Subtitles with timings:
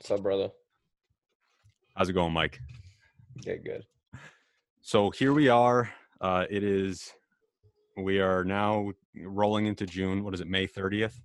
[0.00, 0.48] What's up, brother?
[1.94, 2.58] How's it going, Mike?
[3.40, 3.84] Okay, good.
[4.80, 5.92] So here we are.
[6.22, 7.12] Uh, it is,
[7.98, 10.24] we are now rolling into June.
[10.24, 11.20] What is it, May 30th?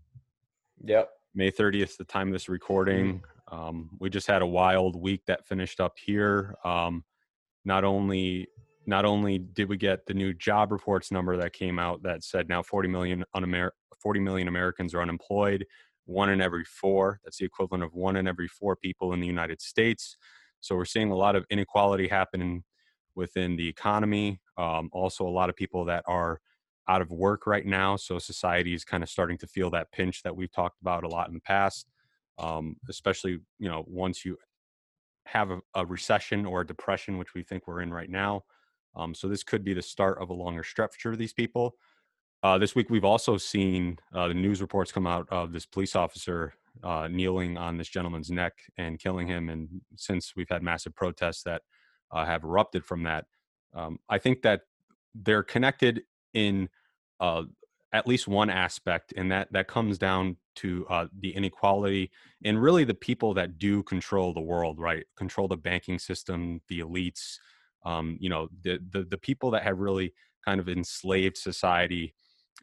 [0.83, 1.09] Yep.
[1.33, 3.23] May 30th, the time of this recording.
[3.49, 6.53] Um, we just had a wild week that finished up here.
[6.65, 7.05] Um,
[7.63, 8.49] not only
[8.85, 12.49] not only did we get the new job reports number that came out that said
[12.49, 13.71] now 40 million un-
[14.03, 15.65] 40 million Americans are unemployed,
[16.05, 17.19] one in every four.
[17.23, 20.17] That's the equivalent of one in every four people in the United States.
[20.61, 22.63] So we're seeing a lot of inequality happening
[23.15, 24.39] within the economy.
[24.57, 26.39] Um, also, a lot of people that are
[26.87, 27.95] out of work right now.
[27.95, 31.07] So society is kind of starting to feel that pinch that we've talked about a
[31.07, 31.87] lot in the past,
[32.37, 34.37] um, especially you know once you
[35.25, 38.43] have a, a, recession or a depression, which we think we're in right now.
[38.95, 41.75] Um, so this could be the start of a longer stretch for these people.
[42.43, 45.95] Uh, this week, we've also seen uh, the news reports come out of this police
[45.95, 46.53] officer
[46.83, 49.49] uh, kneeling on this gentleman's neck and killing him.
[49.49, 51.63] And since we've had massive protests that
[52.11, 53.25] uh, have erupted from that,
[53.73, 54.61] um, I think that
[55.13, 56.69] they're connected in
[57.19, 57.43] uh,
[57.93, 62.11] at least one aspect, and that that comes down to uh, the inequality
[62.43, 65.05] and really the people that do control the world, right?
[65.17, 67.37] Control the banking system, the elites,
[67.85, 72.13] um, you know, the, the the people that have really kind of enslaved society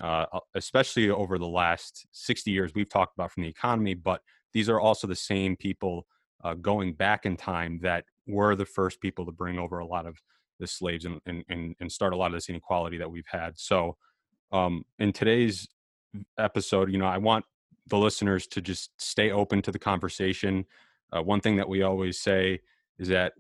[0.01, 4.69] uh, especially over the last 60 years we've talked about from the economy but these
[4.69, 6.07] are also the same people
[6.45, 10.07] uh, going back in time that were the first people to bring over a lot
[10.07, 10.17] of
[10.61, 13.59] the slaves and, and, and start a lot of this inequality that we've had.
[13.59, 13.97] So
[14.53, 15.67] um, in today's
[16.39, 17.43] episode you know i want
[17.89, 20.65] the listeners to just stay open to the conversation.
[21.13, 22.61] Uh, one thing that we always say
[22.99, 23.33] is that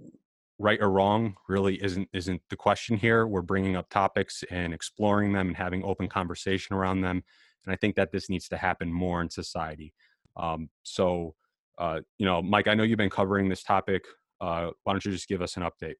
[0.63, 3.27] right or wrong really isn't isn't the question here.
[3.27, 7.25] We're bringing up topics and exploring them and having open conversation around them
[7.65, 9.93] and i think that this needs to happen more in society.
[10.37, 11.35] Um, so
[11.79, 14.05] uh, you know mike i know you've been covering this topic
[14.41, 15.95] uh, why don't you just give us an update?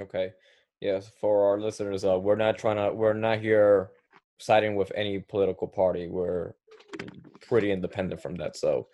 [0.00, 0.32] Okay.
[0.80, 3.90] Yes for our listeners uh, we're not trying to we're not here
[4.38, 6.06] siding with any political party.
[6.08, 6.52] We're
[7.40, 8.88] pretty independent from that so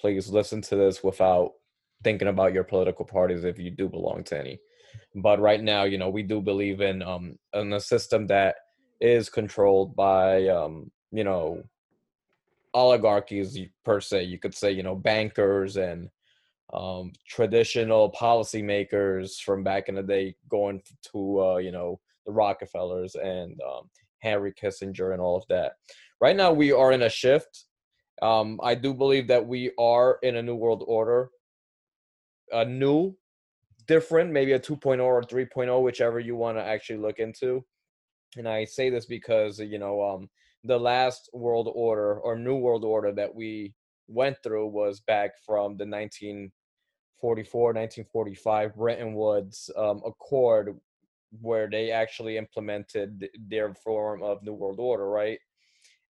[0.00, 1.52] please listen to this without
[2.04, 4.60] thinking about your political parties if you do belong to any.
[5.16, 8.56] But right now, you know, we do believe in um in a system that
[9.00, 11.62] is controlled by um, you know,
[12.72, 14.24] oligarchies per se.
[14.24, 16.08] You could say, you know, bankers and
[16.72, 20.82] um, traditional policymakers from back in the day, going
[21.12, 23.88] to uh, you know the Rockefellers and um,
[24.18, 25.74] Henry Kissinger and all of that.
[26.20, 27.66] Right now, we are in a shift.
[28.22, 31.30] Um, I do believe that we are in a new world order
[32.52, 33.16] a new,
[33.86, 37.64] different, maybe a 2.0 or 3.0, whichever you want to actually look into.
[38.36, 40.28] And I say this because you know um,
[40.64, 43.74] the last world order or new world order that we
[44.08, 50.76] went through was back from the 1944 1945 Bretton Woods um, Accord,
[51.40, 55.38] where they actually implemented their form of new world order, right?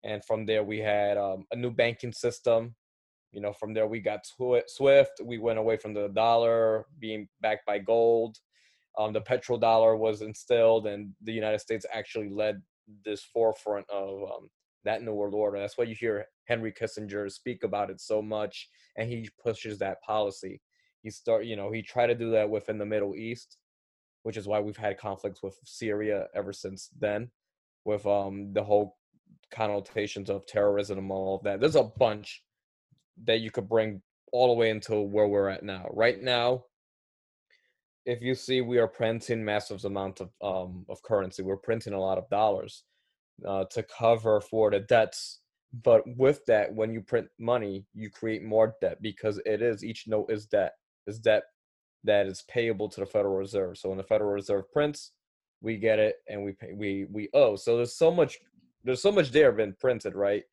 [0.04, 2.76] And from there, we had um, a new banking system
[3.34, 4.26] you know, from there we got
[4.68, 5.20] Swift.
[5.24, 8.38] We went away from the dollar being backed by gold.
[8.98, 12.62] Um, the petrodollar was instilled, and the United States actually led
[13.04, 14.50] this forefront of um,
[14.86, 15.60] that new world order.
[15.60, 20.02] That's why you hear Henry Kissinger speak about it so much, and he pushes that
[20.04, 20.62] policy.
[21.02, 23.58] He start, you know, he tried to do that within the Middle East,
[24.22, 27.32] which is why we've had conflicts with Syria ever since then,
[27.84, 28.98] with um the whole
[29.52, 31.60] connotations of terrorism and all of that.
[31.60, 32.44] There's a bunch
[33.26, 34.02] that you could bring
[34.32, 35.86] all the way into where we're at now.
[35.92, 36.66] Right now,
[38.06, 41.44] if you see, we are printing massive amounts of um, of currency.
[41.44, 42.84] We're printing a lot of dollars
[43.48, 45.40] uh, to cover for the debts.
[45.84, 50.08] But with that, when you print money, you create more debt because it is each
[50.08, 50.74] note is debt
[51.08, 51.44] is debt
[52.04, 53.78] that is payable to the Federal Reserve.
[53.78, 55.12] So when the Federal Reserve prints,
[55.62, 57.56] we get it and we pay, we we owe.
[57.56, 58.38] So there's so much
[58.84, 60.44] there's so much there been printed, right?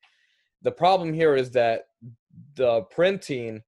[0.61, 1.87] The problem here is that
[2.55, 3.63] the printing,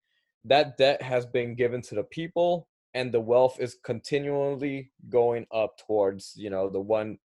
[0.46, 5.78] that debt has been given to the people, and the wealth is continually going up
[5.88, 7.18] towards you know the one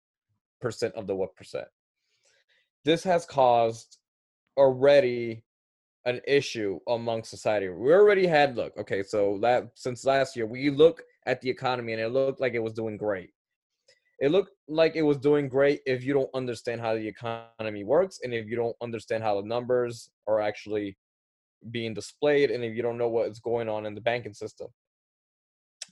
[0.60, 1.68] percent of the what percent.
[2.84, 3.98] This has caused
[4.56, 5.42] already
[6.04, 7.68] an issue among society.
[7.68, 11.92] We already had look okay, so that since last year we look at the economy
[11.92, 13.30] and it looked like it was doing great
[14.18, 18.20] it looked like it was doing great if you don't understand how the economy works
[18.22, 20.96] and if you don't understand how the numbers are actually
[21.70, 24.68] being displayed and if you don't know what is going on in the banking system.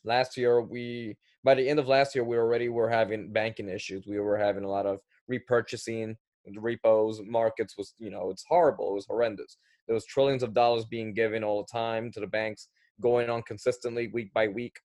[0.04, 4.06] Last year we by the end of last year we already were having banking issues.
[4.06, 5.00] We were having a lot of
[5.30, 6.16] repurchasing
[6.56, 9.58] repos markets was you know it's horrible it was horrendous.
[9.86, 12.68] There was trillions of dollars being given all the time to the banks
[13.02, 14.76] going on consistently week by week.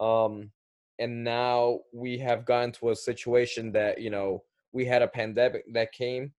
[0.00, 0.52] Um,
[0.98, 4.42] and now we have gotten to a situation that you know
[4.72, 6.32] we had a pandemic that came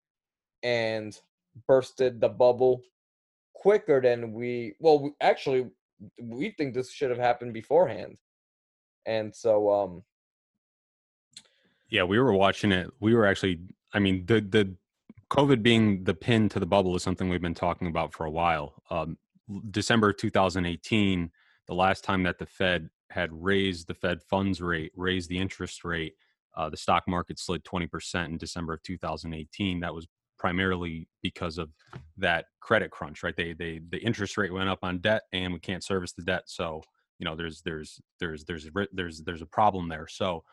[0.63, 1.19] and
[1.67, 2.81] bursted the bubble
[3.53, 5.67] quicker than we well we, actually
[6.21, 8.17] we think this should have happened beforehand.
[9.05, 10.03] And so um
[11.89, 13.59] yeah we were watching it we were actually
[13.93, 14.75] i mean the the
[15.31, 18.31] covid being the pin to the bubble is something we've been talking about for a
[18.31, 18.83] while.
[18.89, 19.17] Um
[19.71, 21.31] december 2018
[21.67, 25.83] the last time that the fed had raised the fed funds rate raised the interest
[25.83, 26.13] rate
[26.55, 30.07] uh, the stock market slid 20% in december of 2018 that was
[30.39, 31.69] primarily because of
[32.17, 33.35] that credit crunch, right?
[33.35, 36.43] They they the interest rate went up on debt, and we can't service the debt.
[36.47, 36.81] So
[37.19, 40.07] you know, there's there's there's there's there's there's a problem there.
[40.07, 40.43] So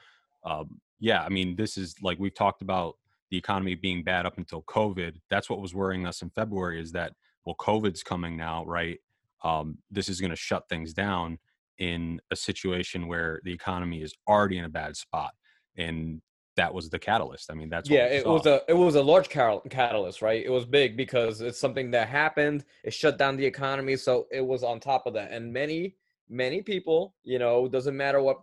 [0.44, 2.97] um, yeah, I mean, this is like we've talked about
[3.31, 5.14] the economy being bad up until COVID.
[5.31, 6.81] That's what was worrying us in February.
[6.81, 7.12] Is that
[7.47, 8.99] well, COVID's coming now, right?
[9.44, 11.38] Um, this is going to shut things down
[11.78, 15.32] in a situation where the economy is already in a bad spot
[15.76, 16.20] and
[16.56, 17.50] that was the catalyst.
[17.50, 18.06] I mean, that's yeah.
[18.06, 20.43] It was a it was a large catalyst, right?
[20.44, 22.64] It was big because it's something that happened.
[22.82, 25.32] It shut down the economy, so it was on top of that.
[25.32, 25.96] And many
[26.28, 28.38] many people, you know, doesn't matter what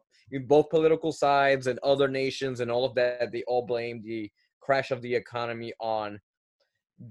[0.47, 4.31] both political sides and other nations and all of that, they all blame the
[4.61, 6.19] crash of the economy on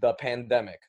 [0.00, 0.80] the pandemic.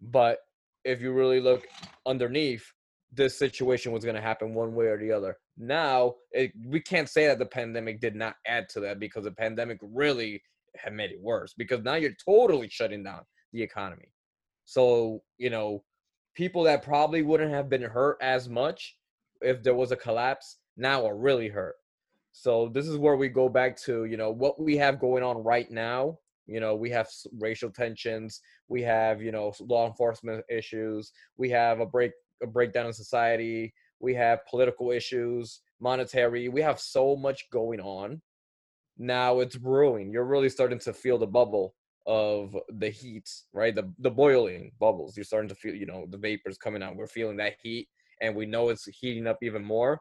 [0.00, 0.38] But
[0.84, 1.66] if you really look
[2.06, 2.64] underneath,
[3.12, 5.36] this situation was going to happen one way or the other.
[5.58, 9.32] Now, it, we can't say that the pandemic did not add to that because the
[9.32, 10.42] pandemic really
[10.76, 13.20] had made it worse because now you're totally shutting down
[13.52, 14.10] the economy.
[14.64, 15.84] So, you know,
[16.34, 18.96] people that probably wouldn't have been hurt as much
[19.42, 21.74] if there was a collapse now are really hurt.
[22.32, 25.36] So, this is where we go back to, you know, what we have going on
[25.44, 26.18] right now.
[26.46, 27.08] You know, we have
[27.38, 32.12] racial tensions, we have, you know, law enforcement issues, we have a break
[32.42, 33.72] a breakdown in society.
[34.00, 36.48] We have political issues, monetary.
[36.48, 38.20] We have so much going on.
[38.98, 40.12] Now it's brewing.
[40.12, 41.74] You're really starting to feel the bubble
[42.06, 43.74] of the heat, right?
[43.74, 45.16] The the boiling bubbles.
[45.16, 46.96] You're starting to feel, you know, the vapors coming out.
[46.96, 47.88] We're feeling that heat,
[48.20, 50.00] and we know it's heating up even more.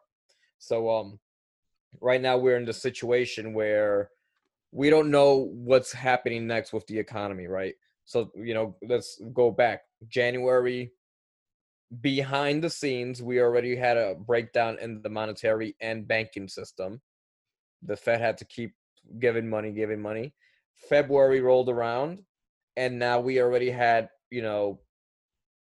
[0.57, 1.19] So um,
[1.99, 4.09] right now we're in the situation where
[4.71, 7.75] we don't know what's happening next with the economy, right?
[8.05, 9.81] So you know, let's go back.
[10.07, 10.91] January,
[11.99, 17.01] behind the scenes, we already had a breakdown in the monetary and banking system.
[17.83, 18.73] The Fed had to keep
[19.19, 20.33] giving money, giving money.
[20.75, 22.19] February rolled around,
[22.77, 24.79] and now we already had, you know,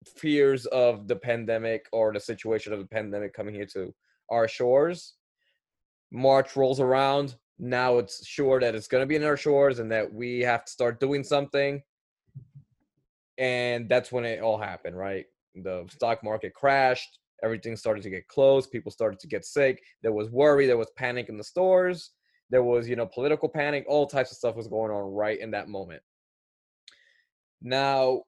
[0.05, 3.93] fears of the pandemic or the situation of the pandemic coming here to
[4.29, 5.15] our shores.
[6.11, 7.35] March rolls around.
[7.57, 10.65] Now it's sure that it's going to be in our shores and that we have
[10.65, 11.81] to start doing something.
[13.37, 15.25] And that's when it all happened, right?
[15.63, 20.13] The stock market crashed everything started to get closed people started to get sick there
[20.13, 22.11] was worry there was panic in the stores
[22.49, 25.51] there was you know political panic all types of stuff was going on right in
[25.51, 26.01] that moment.
[27.61, 28.21] Now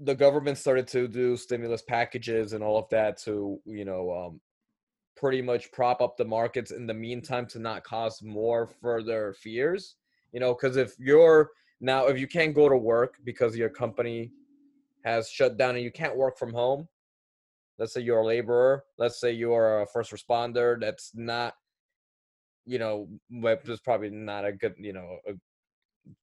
[0.00, 4.40] the government started to do stimulus packages and all of that to you know um,
[5.16, 9.96] pretty much prop up the markets in the meantime to not cause more further fears
[10.32, 11.50] you know because if you're
[11.80, 14.30] now if you can't go to work because your company
[15.08, 16.88] has shut down and you can't work from home,
[17.78, 21.54] let's say you're a laborer, let's say you're a first responder that's not,
[22.66, 23.08] you know,
[23.40, 25.32] that's probably not a good, you know, a,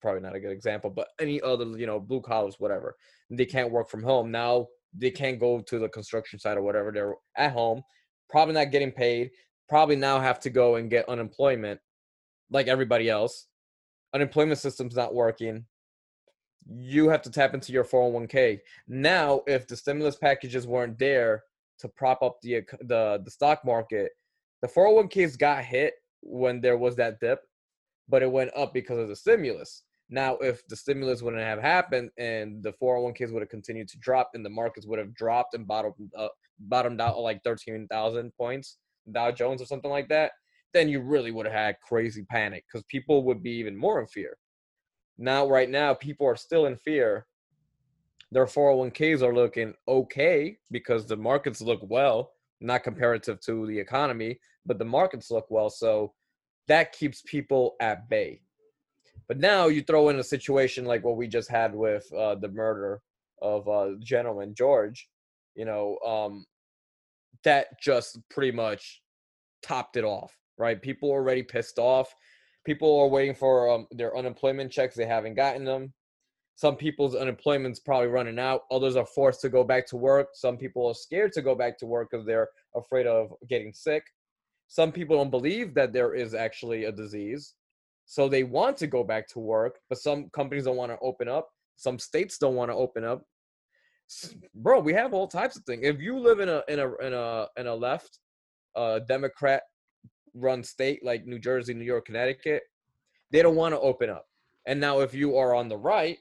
[0.01, 2.95] probably not a good example, but any other, you know, blue collars, whatever,
[3.29, 4.31] they can't work from home.
[4.31, 6.91] Now they can't go to the construction site or whatever.
[6.91, 7.81] They're at home,
[8.29, 9.31] probably not getting paid,
[9.67, 11.79] probably now have to go and get unemployment
[12.51, 13.47] like everybody else.
[14.13, 15.65] Unemployment system's not working
[16.67, 18.59] you have to tap into your 401k.
[18.87, 21.43] Now, if the stimulus packages weren't there
[21.79, 24.11] to prop up the the the stock market,
[24.61, 27.41] the 401ks got hit when there was that dip,
[28.09, 29.83] but it went up because of the stimulus.
[30.09, 34.31] Now, if the stimulus wouldn't have happened and the 401ks would have continued to drop
[34.33, 36.11] and the markets would have dropped and bottomed
[36.59, 38.77] bottomed out like 13,000 points,
[39.11, 40.31] Dow Jones or something like that,
[40.73, 44.07] then you really would have had crazy panic because people would be even more in
[44.07, 44.37] fear.
[45.17, 47.25] Now, right now, people are still in fear.
[48.31, 54.39] Their 401ks are looking okay because the markets look well, not comparative to the economy,
[54.65, 55.69] but the markets look well.
[55.69, 56.13] So
[56.67, 58.41] that keeps people at bay.
[59.27, 62.49] But now you throw in a situation like what we just had with uh, the
[62.49, 63.01] murder
[63.41, 65.09] of uh, gentleman George,
[65.55, 66.45] you know, um,
[67.43, 69.01] that just pretty much
[69.63, 70.81] topped it off, right?
[70.81, 72.13] People are already pissed off
[72.65, 74.95] people are waiting for um, their unemployment checks.
[74.95, 75.93] They haven't gotten them.
[76.55, 80.57] some people's unemployment's probably running out others are forced to go back to work some
[80.57, 84.03] people are scared to go back to work because they're afraid of getting sick
[84.67, 87.55] some people don't believe that there is actually a disease
[88.05, 91.27] so they want to go back to work but some companies don't want to open
[91.27, 93.21] up some states don't want to open up
[94.55, 97.13] bro we have all types of things if you live in a in a in
[97.13, 98.19] a in a left
[98.75, 99.63] uh democrat
[100.35, 102.63] run state like new jersey new york connecticut
[103.31, 104.27] they don't want to open up.
[104.65, 106.17] And now if you are on the right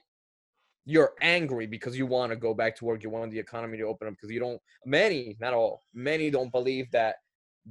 [0.87, 3.85] you're angry because you want to go back to work you want the economy to
[3.85, 7.15] open up because you don't many not all many don't believe that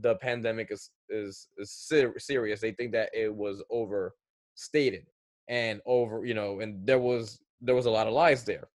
[0.01, 2.61] the pandemic is is, is ser- serious.
[2.61, 5.07] They think that it was overstated
[5.49, 8.69] and over you know and there was there was a lot of lies there.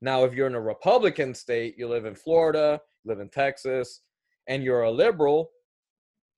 [0.00, 4.00] Now if you're in a republican state you live in florida live in texas
[4.48, 5.50] and you're a liberal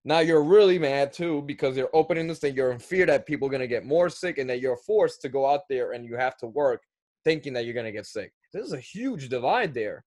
[0.05, 3.49] now you're really mad too because you're opening this thing you're in fear that people
[3.49, 6.05] are going to get more sick and that you're forced to go out there and
[6.05, 6.83] you have to work
[7.25, 8.33] thinking that you're going to get sick.
[8.53, 10.05] There's a huge divide there.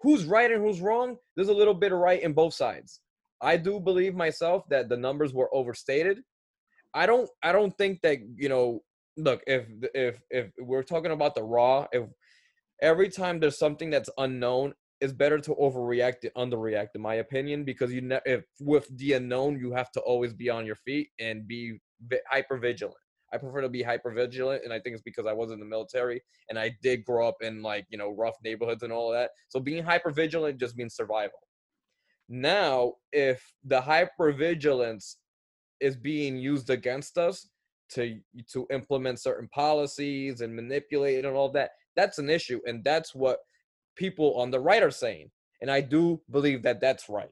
[0.00, 1.16] Who's right and who's wrong?
[1.36, 3.00] There's a little bit of right in both sides.
[3.40, 6.20] I do believe myself that the numbers were overstated.
[6.94, 8.82] I don't I don't think that, you know,
[9.16, 12.04] look, if if if we're talking about the raw, if
[12.80, 17.64] every time there's something that's unknown, it's better to overreact than underreact in my opinion
[17.64, 21.08] because you ne- if with the unknown you have to always be on your feet
[21.18, 21.76] and be
[22.30, 22.96] hyper vigilant.
[23.32, 25.64] I prefer to be hyper vigilant, and I think it's because I was in the
[25.66, 29.30] military and I did grow up in like you know rough neighborhoods and all that.
[29.48, 31.38] So being hyper vigilant just means survival.
[32.28, 35.16] Now, if the hyper vigilance
[35.80, 37.48] is being used against us
[37.94, 38.20] to
[38.52, 43.38] to implement certain policies and manipulate and all that, that's an issue, and that's what
[43.96, 45.30] people on the right are saying.
[45.60, 47.30] And I do believe that that's right.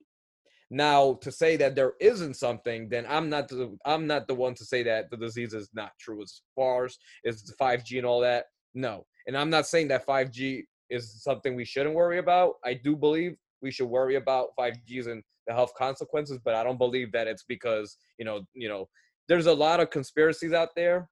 [0.71, 4.55] Now, to say that there isn't something, then I'm not the I'm not the one
[4.55, 8.21] to say that the disease is not true as far as is 5G and all
[8.21, 8.47] that.
[8.73, 12.55] No, and I'm not saying that 5G is something we shouldn't worry about.
[12.65, 16.79] I do believe we should worry about 5Gs and the health consequences, but I don't
[16.79, 18.89] believe that it's because, you know, you know,
[19.29, 21.09] there's a lot of conspiracies out there.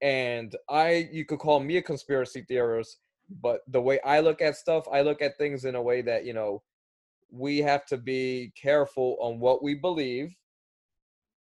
[0.00, 2.98] And I you could call me a conspiracy theorist,
[3.40, 6.24] but the way I look at stuff, I look at things in a way that,
[6.24, 6.62] you know,
[7.30, 10.34] we have to be careful on what we believe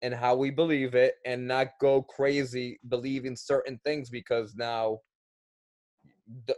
[0.02, 5.00] and how we believe it and not go crazy believing certain things because now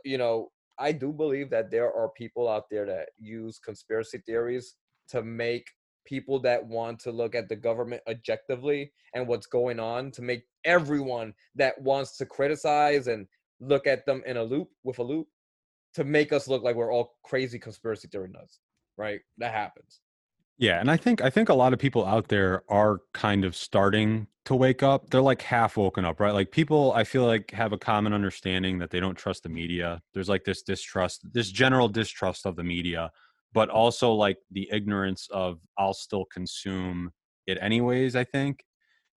[0.03, 4.75] you know I do believe that there are people out there that use conspiracy theories
[5.09, 5.67] to make
[6.05, 10.43] people that want to look at the government objectively and what's going on to make
[10.63, 13.27] everyone that wants to criticize and
[13.59, 15.27] look at them in a loop with a loop
[15.93, 18.59] to make us look like we're all crazy conspiracy theory nuts
[18.97, 20.01] right that happens
[20.59, 23.55] yeah, and I think I think a lot of people out there are kind of
[23.55, 25.09] starting to wake up.
[25.09, 26.33] They're like half woken up, right?
[26.33, 30.01] Like people I feel like have a common understanding that they don't trust the media.
[30.13, 33.11] There's like this distrust, this general distrust of the media,
[33.53, 37.11] but also like the ignorance of I'll still consume
[37.45, 38.63] it anyways, I think.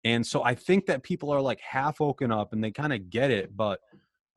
[0.04, 3.11] And so I think that people are like half woken up and they kind of
[3.11, 3.78] get it, but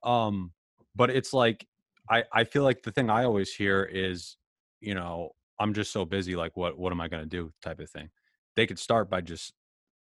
[0.04, 0.52] um
[0.96, 1.68] but it's like
[2.10, 4.38] I I feel like the thing I always hear is,
[4.80, 6.36] you know, I'm just so busy.
[6.36, 7.52] Like, what what am I going to do?
[7.62, 8.10] Type of thing.
[8.56, 9.54] They could start by just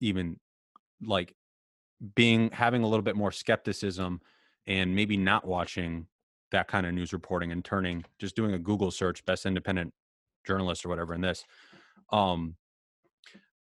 [0.01, 0.39] even
[1.01, 1.35] like
[2.15, 4.21] being having a little bit more skepticism
[4.67, 6.07] and maybe not watching
[6.51, 9.93] that kind of news reporting and turning just doing a Google search, best independent
[10.47, 11.45] journalist or whatever in this.
[12.11, 12.57] Um,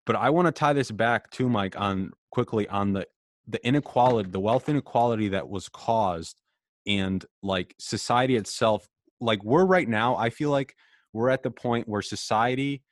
[0.07, 3.07] but I want to tie this back to Mike on quickly on the
[3.49, 6.41] the inequality, the wealth inequality that was caused,
[6.87, 8.89] and like society itself.
[9.21, 10.77] Like we're right now, I feel like
[11.13, 12.83] we're at the point where society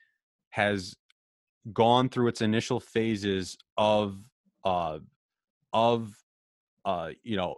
[0.49, 0.95] has
[1.73, 4.17] gone through its initial phases of
[4.63, 4.99] uh
[5.73, 6.15] of
[6.85, 7.55] uh you know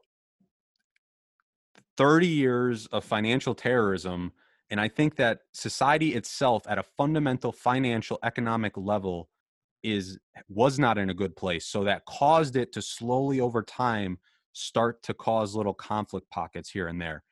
[1.98, 4.32] 30 years of financial terrorism
[4.72, 9.30] and i think that society itself at a fundamental financial economic level
[9.84, 10.18] is
[10.50, 14.18] was not in a good place so that caused it to slowly over time
[14.54, 17.24] start to cause little conflict pockets here and there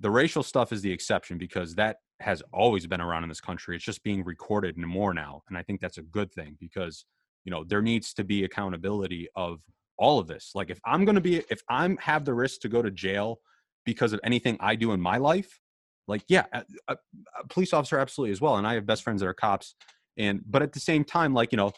[0.00, 3.76] the racial stuff is the exception because that has always been around in this country.
[3.76, 5.42] It's just being recorded more now.
[5.48, 7.04] And I think that's a good thing because,
[7.44, 9.60] you know, there needs to be accountability of
[9.98, 10.52] all of this.
[10.54, 13.40] Like if I'm going to be, if I'm have the risk to go to jail
[13.84, 15.60] because of anything I do in my life,
[16.08, 16.96] like, yeah, a, a,
[17.48, 18.56] police officer absolutely as well.
[18.56, 19.74] And I have best friends that are cops.
[20.20, 21.72] And, but at the same time, like, you know,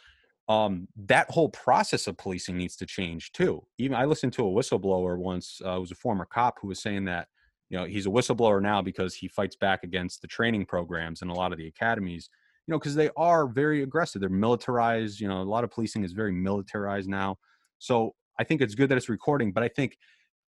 [0.48, 3.64] um, that whole process of policing needs to change too.
[3.78, 7.04] Even I listened to a whistleblower once, uh, was a former cop who was saying
[7.06, 7.28] that,
[7.70, 11.30] you know he's a whistleblower now because he fights back against the training programs and
[11.30, 12.28] a lot of the academies
[12.66, 16.04] you know because they are very aggressive they're militarized you know a lot of policing
[16.04, 17.38] is very militarized now
[17.78, 19.96] so i think it's good that it's recording but i think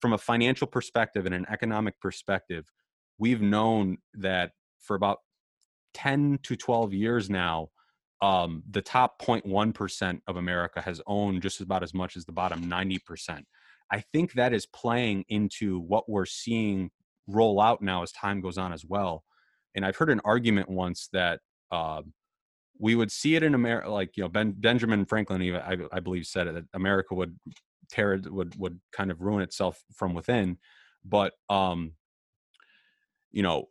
[0.04, 2.70] from a financial perspective and an economic perspective,
[3.16, 5.20] we've known that for about
[5.94, 7.70] 10 to 12 years now,
[8.24, 12.64] um, the top 0.1% of America has owned just about as much as the bottom
[12.64, 13.42] 90%.
[13.92, 16.90] I think that is playing into what we're seeing
[17.26, 19.24] roll out now as time goes on as well.
[19.74, 21.40] And I've heard an argument once that
[21.70, 22.00] uh,
[22.78, 26.24] we would see it in America, like you know, ben, Benjamin Franklin, I, I believe,
[26.24, 27.38] said it that America would
[27.90, 30.56] tear would would kind of ruin itself from within.
[31.04, 31.92] But um,
[33.32, 33.68] you know,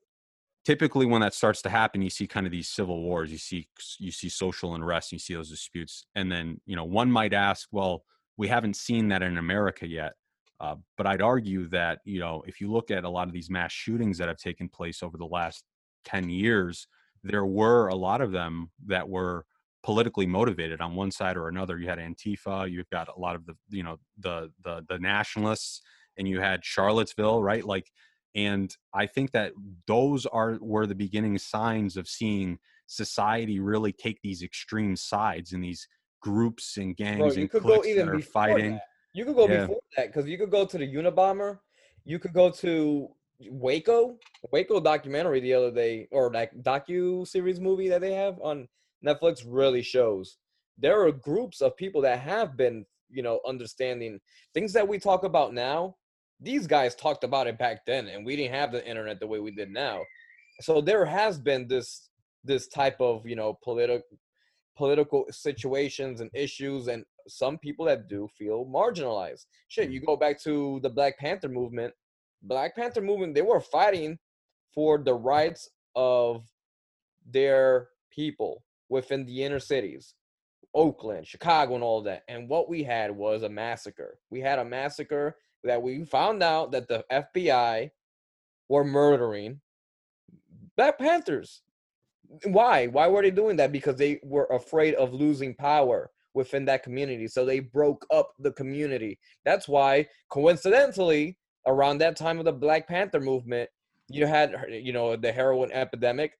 [0.66, 3.68] typically when that starts to happen you see kind of these civil wars you see
[4.00, 7.68] you see social unrest you see those disputes and then you know one might ask
[7.72, 8.04] well
[8.38, 10.14] we haven't seen that in america yet
[10.60, 13.50] uh, but i'd argue that you know if you look at a lot of these
[13.50, 15.64] mass shootings that have taken place over the last
[16.06, 16.88] 10 years
[17.24, 19.46] there were a lot of them that were
[19.84, 20.82] politically motivated.
[20.82, 23.84] On one side or another you had antifa you've got a lot of the you
[23.84, 25.82] know the the the nationalists
[26.18, 27.66] and you had charlottesville right?
[27.66, 27.92] Like
[28.36, 29.54] and i think that
[29.88, 35.64] those are were the beginning signs of seeing society really take these extreme sides and
[35.64, 35.88] these
[36.22, 38.82] groups and gangs Bro, and cliques that are fighting that.
[39.14, 39.62] you could go yeah.
[39.62, 41.60] before that because you could go to the unabomber
[42.06, 43.10] you could go to
[43.50, 44.18] waco
[44.52, 48.68] waco documentary the other day or that docu series movie that they have on
[49.06, 50.38] netflix really shows
[50.78, 54.20] there are groups of people that have been you know understanding
[54.54, 55.96] things that we talk about now
[56.40, 59.40] these guys talked about it back then and we didn't have the internet the way
[59.40, 60.02] we did now.
[60.62, 62.10] So there has been this
[62.44, 64.18] this type of you know political
[64.76, 69.46] political situations and issues and some people that do feel marginalized.
[69.68, 70.06] Shit you mm.
[70.06, 71.94] go back to the black panther movement
[72.44, 74.18] black panther movement they were fighting
[74.74, 76.44] for the rights of
[77.30, 80.14] their people within the inner cities
[80.76, 84.18] oakland chicago and all that and what we had was a massacre.
[84.30, 87.92] We had a massacre that we found out that the FBI
[88.70, 89.62] were murdering
[90.76, 91.62] Black Panthers.
[92.46, 92.88] Why?
[92.88, 93.72] Why were they doing that?
[93.72, 97.28] Because they were afraid of losing power within that community.
[97.28, 99.20] So they broke up the community.
[99.46, 103.70] That's why, coincidentally, around that time of the Black Panther movement,
[104.10, 106.34] you had, you know, the heroin epidemic,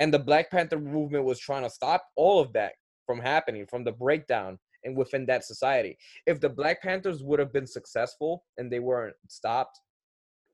[0.00, 2.72] and the Black Panther movement was trying to stop all of that
[3.06, 5.96] from happening, from the breakdown and within that society.
[6.26, 9.78] If the Black Panthers would have been successful and they weren't stopped,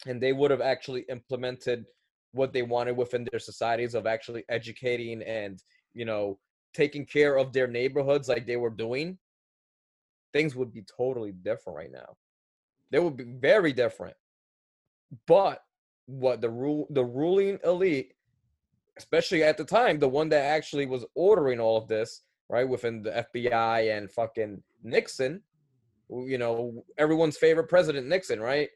[0.06, 1.84] and they would have actually implemented
[2.32, 5.62] what they wanted within their societies of actually educating and
[5.94, 6.38] you know
[6.74, 9.18] taking care of their neighborhoods like they were doing,
[10.32, 12.16] things would be totally different right now.
[12.90, 14.14] They would be very different.
[15.26, 15.62] But
[16.06, 18.12] what the rule the ruling elite
[18.96, 22.68] especially at the time the one that actually was ordering all of this right?
[22.68, 25.42] Within the FBI and fucking Nixon,
[26.10, 28.68] you know, everyone's favorite president, Nixon, right?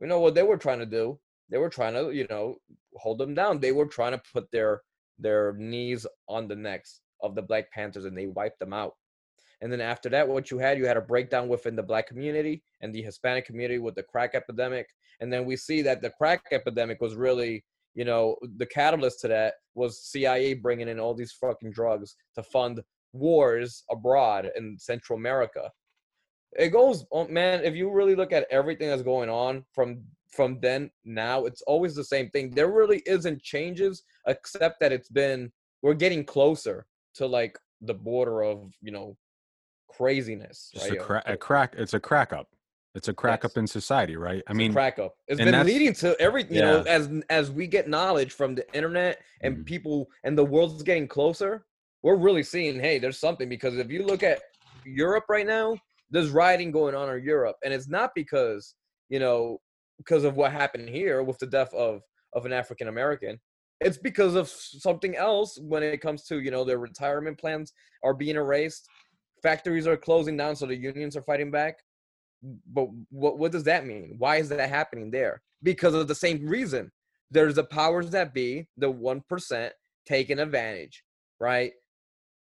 [0.00, 1.18] We know what they were trying to do.
[1.50, 2.56] They were trying to, you know,
[2.96, 3.60] hold them down.
[3.60, 4.82] They were trying to put their
[5.18, 8.94] their knees on the necks of the Black Panthers and they wiped them out.
[9.60, 12.62] And then after that, what you had, you had a breakdown within the black community
[12.80, 14.88] and the Hispanic community with the crack epidemic.
[15.20, 19.28] And then we see that the crack epidemic was really, you know, the catalyst to
[19.28, 22.82] that was CIA bringing in all these fucking drugs to fund
[23.14, 25.70] wars abroad in Central America.
[26.56, 27.64] It goes, oh, man.
[27.64, 31.94] If you really look at everything that's going on from from then now, it's always
[31.94, 32.50] the same thing.
[32.50, 38.42] There really isn't changes, except that it's been we're getting closer to like the border
[38.42, 39.16] of you know
[39.88, 40.70] craziness.
[40.74, 40.98] Just right?
[40.98, 41.74] a, cra- a crack.
[41.76, 42.48] It's a crack up.
[42.94, 43.50] It's a crack yes.
[43.50, 44.42] up in society, right?
[44.46, 45.16] I it's mean, crack up.
[45.26, 46.56] It's been leading to everything.
[46.56, 46.72] You yeah.
[46.72, 49.64] know, as as we get knowledge from the internet and mm.
[49.64, 51.64] people and the world's getting closer,
[52.04, 54.42] we're really seeing, hey, there's something because if you look at
[54.84, 55.74] Europe right now,
[56.10, 58.74] there's rioting going on in Europe, and it's not because
[59.08, 59.58] you know
[59.96, 62.02] because of what happened here with the death of
[62.34, 63.40] of an African American.
[63.80, 67.72] It's because of something else when it comes to you know their retirement plans
[68.04, 68.86] are being erased,
[69.42, 71.76] factories are closing down, so the unions are fighting back.
[72.70, 74.16] But what what does that mean?
[74.18, 75.40] Why is that happening there?
[75.62, 76.92] Because of the same reason.
[77.30, 79.72] There's the powers that be, the one percent
[80.06, 81.02] taking advantage,
[81.40, 81.72] right?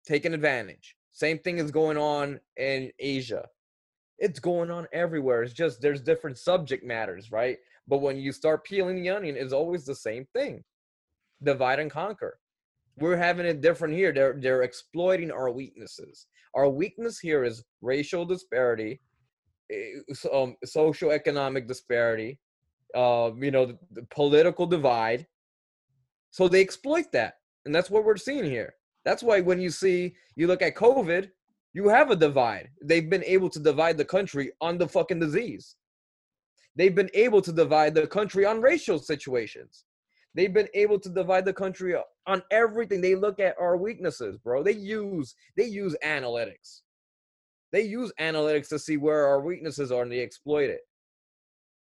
[0.05, 0.95] Taking advantage.
[1.11, 3.45] Same thing is going on in Asia.
[4.17, 5.43] It's going on everywhere.
[5.43, 7.57] It's just there's different subject matters, right?
[7.87, 10.63] But when you start peeling the onion, it's always the same thing.
[11.43, 12.39] Divide and conquer.
[12.97, 14.13] We're having it different here.
[14.13, 16.27] They're they're exploiting our weaknesses.
[16.55, 19.01] Our weakness here is racial disparity,
[19.71, 22.39] eh, um, social economic disparity,
[22.93, 25.25] uh, you know, the, the political divide.
[26.29, 27.35] So they exploit that,
[27.65, 28.75] and that's what we're seeing here.
[29.05, 31.29] That's why when you see, you look at COVID,
[31.73, 32.69] you have a divide.
[32.83, 35.75] They've been able to divide the country on the fucking disease.
[36.75, 39.85] They've been able to divide the country on racial situations.
[40.35, 43.01] They've been able to divide the country on everything.
[43.01, 44.63] They look at our weaknesses, bro.
[44.63, 46.81] They use they use analytics.
[47.71, 50.81] They use analytics to see where our weaknesses are and they exploit it.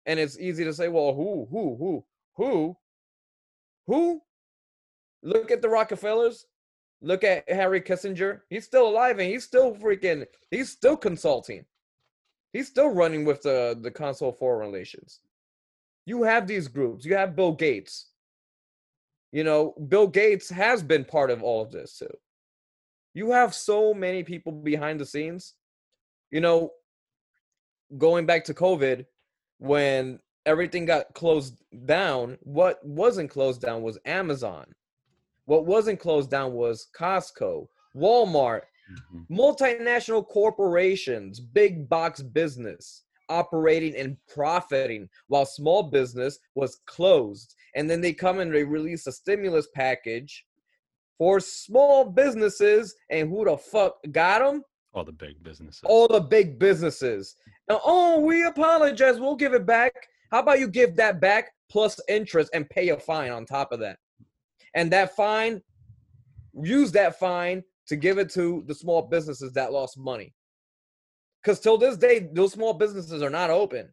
[0.07, 2.05] And it's easy to say, well, who, who, who,
[2.35, 2.77] who,
[3.87, 4.23] who?
[5.23, 6.47] Look at the Rockefellers.
[7.03, 8.41] Look at Harry Kissinger.
[8.49, 11.65] He's still alive and he's still freaking, he's still consulting.
[12.53, 15.21] He's still running with the, the Council of Foreign Relations.
[16.07, 17.05] You have these groups.
[17.05, 18.09] You have Bill Gates.
[19.33, 22.15] You know, Bill Gates has been part of all of this too.
[23.15, 25.55] You have so many people behind the scenes.
[26.31, 26.71] You know,
[27.99, 29.07] going back to COVID,
[29.59, 34.67] when everything got closed down, what wasn't closed down was Amazon.
[35.47, 39.35] What wasn't closed down was Costco, Walmart, mm-hmm.
[39.35, 47.55] multinational corporations, big box business operating and profiting while small business was closed.
[47.75, 50.45] And then they come and they release a stimulus package
[51.19, 52.95] for small businesses.
[53.11, 54.63] And who the fuck got them?
[54.93, 55.81] All the big businesses.
[55.85, 57.35] All the big businesses.
[57.69, 59.19] Now, oh, we apologize.
[59.19, 59.95] We'll give it back.
[60.31, 63.81] How about you give that back plus interest and pay a fine on top of
[63.81, 63.99] that?
[64.75, 65.63] And that fine,
[66.55, 70.35] use that fine to give it to the small businesses that lost money.
[71.43, 73.93] Because till this day, those small businesses are not open.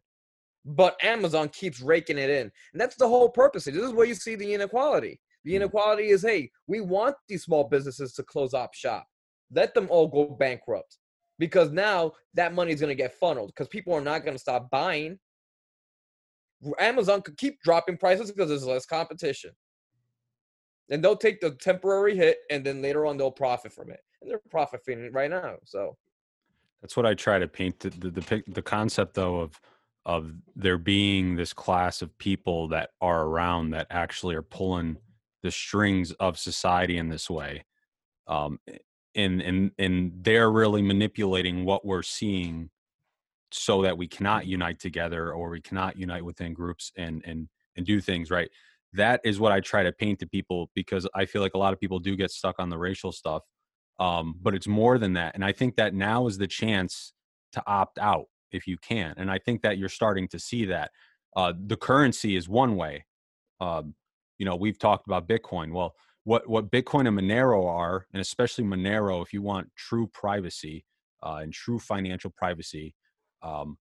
[0.64, 2.50] But Amazon keeps raking it in.
[2.72, 3.64] And that's the whole purpose.
[3.64, 5.20] This is where you see the inequality.
[5.44, 5.62] The mm-hmm.
[5.62, 9.06] inequality is hey, we want these small businesses to close up shop.
[9.52, 10.98] Let them all go bankrupt.
[11.38, 14.40] Because now that money is going to get funneled because people are not going to
[14.40, 15.18] stop buying.
[16.78, 19.50] Amazon could keep dropping prices because there's less competition.
[20.90, 24.00] And they'll take the temporary hit and then later on they'll profit from it.
[24.20, 25.56] And they're profiting it right now.
[25.64, 25.96] So
[26.82, 29.60] that's what I try to paint the the, the, the concept though of
[30.06, 34.96] of there being this class of people that are around that actually are pulling
[35.42, 37.64] the strings of society in this way.
[38.26, 38.58] Um,
[39.14, 42.70] and and and they're really manipulating what we're seeing
[43.52, 47.84] so that we cannot unite together or we cannot unite within groups and and and
[47.84, 48.50] do things right
[48.92, 51.72] that is what i try to paint to people because i feel like a lot
[51.72, 53.42] of people do get stuck on the racial stuff
[53.98, 57.12] um, but it's more than that and i think that now is the chance
[57.52, 60.90] to opt out if you can and i think that you're starting to see that
[61.36, 63.04] uh, the currency is one way
[63.60, 63.94] um,
[64.38, 68.64] you know we've talked about bitcoin well what what bitcoin and monero are and especially
[68.64, 70.84] monero if you want true privacy
[71.22, 72.94] uh, and true financial privacy
[73.42, 73.76] um,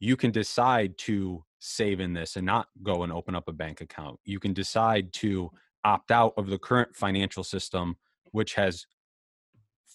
[0.00, 3.80] you can decide to save in this and not go and open up a bank
[3.80, 4.18] account.
[4.24, 5.50] You can decide to
[5.84, 7.96] opt out of the current financial system,
[8.32, 8.86] which has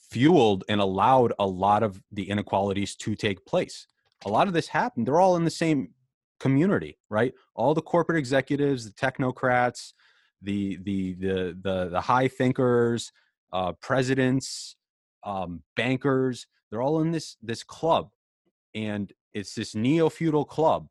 [0.10, 3.88] fueled and allowed a lot of the inequalities to take place.
[4.26, 5.08] A lot of this happened.
[5.08, 5.90] They're all in the same
[6.40, 7.34] community, right?
[7.56, 9.94] All the corporate executives, the technocrats,
[10.42, 13.12] the the the the, the high thinkers,
[13.52, 14.76] uh, presidents,
[15.24, 16.48] um, bankers.
[16.70, 18.10] They're all in this this club
[18.76, 20.88] and it's this neo-feudal club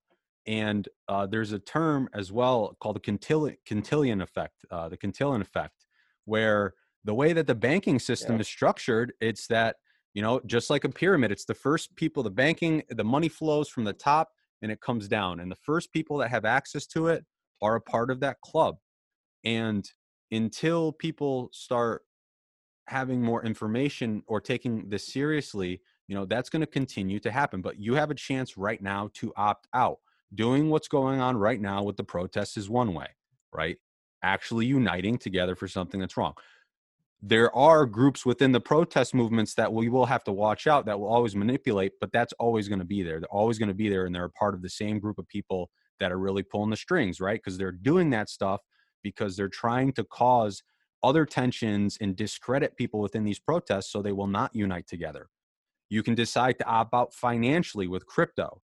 [0.46, 5.40] and uh, there's a term as well called the Cantillon, Cantillon effect uh, the Cantillon
[5.40, 5.87] effect
[6.24, 6.74] where
[7.05, 8.40] the way that the banking system yeah.
[8.40, 9.76] is structured it's that
[10.14, 13.68] you know just like a pyramid it's the first people the banking the money flows
[13.68, 14.31] from the top
[14.62, 17.24] and it comes down and the first people that have access to it
[17.61, 18.76] are a part of that club
[19.44, 19.90] and
[20.31, 22.02] until people start
[22.88, 27.61] having more information or taking this seriously you know that's going to continue to happen
[27.61, 29.98] but you have a chance right now to opt out
[30.35, 33.09] doing what's going on right now with the protests is one way
[33.53, 33.77] right?
[34.23, 36.35] Actually uniting together for something that's wrong.
[37.21, 40.99] There are groups within the protest movements that we will have to watch out that
[40.99, 43.21] will always manipulate but that's always going to be there.
[43.21, 45.29] They're always going to be there and they're a part of the same group of
[45.29, 47.40] people that are really pulling the strings right?
[47.42, 48.61] Because they're doing that stuff
[49.03, 50.62] because they're trying to cause
[51.03, 55.29] other tensions and discredit people within these protests so they will not unite together.
[55.90, 58.62] You can decide to opt out financially with crypto.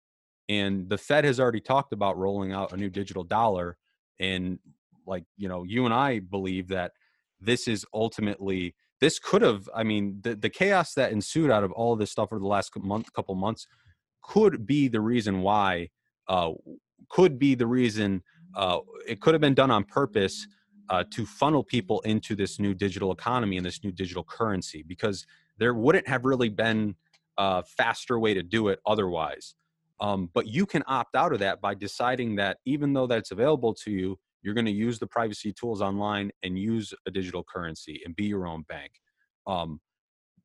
[0.49, 3.77] And the Fed has already talked about rolling out a new digital dollar.
[4.19, 4.59] And
[5.05, 6.91] like, you know, you and I believe that
[7.39, 11.71] this is ultimately this could have i mean the, the chaos that ensued out of
[11.71, 13.67] all of this stuff over the last month couple months
[14.21, 15.89] could be the reason why
[16.27, 16.51] uh,
[17.09, 18.21] could be the reason
[18.55, 18.77] uh,
[19.07, 20.47] it could have been done on purpose
[20.89, 25.25] uh, to funnel people into this new digital economy and this new digital currency because
[25.57, 26.95] there wouldn't have really been
[27.37, 29.55] a faster way to do it otherwise.
[30.01, 33.73] Um, but you can opt out of that by deciding that even though that's available
[33.75, 38.01] to you, you're going to use the privacy tools online and use a digital currency
[38.03, 38.93] and be your own bank.
[39.45, 39.79] Um,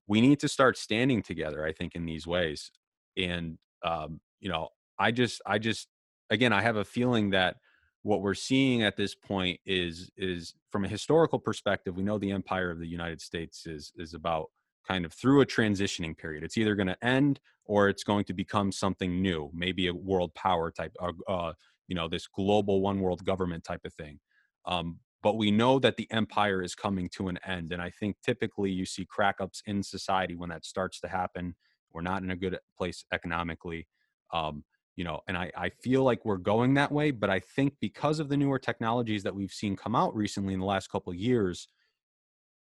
[0.06, 2.70] we need to start standing together, I think, in these ways.
[3.16, 5.88] And um, you know, I just, I just
[6.30, 7.56] again, I have a feeling that
[8.02, 12.30] what we're seeing at this point is is from a historical perspective, we know the
[12.30, 14.50] empire of the United States is is about
[14.86, 16.44] kind of through a transitioning period.
[16.44, 20.34] It's either going to end or it's going to become something new, maybe a world
[20.34, 21.52] power type, uh, uh,
[21.88, 24.20] you know, this global one world government type of thing.
[24.66, 28.16] Um, but we know that the empire is coming to an end, and I think
[28.24, 31.56] typically you see crack ups in society when that starts to happen.
[31.92, 33.88] We're not in a good place economically.
[34.32, 34.64] Um,
[34.96, 38.18] you know and I, I feel like we're going that way but i think because
[38.18, 41.18] of the newer technologies that we've seen come out recently in the last couple of
[41.18, 41.68] years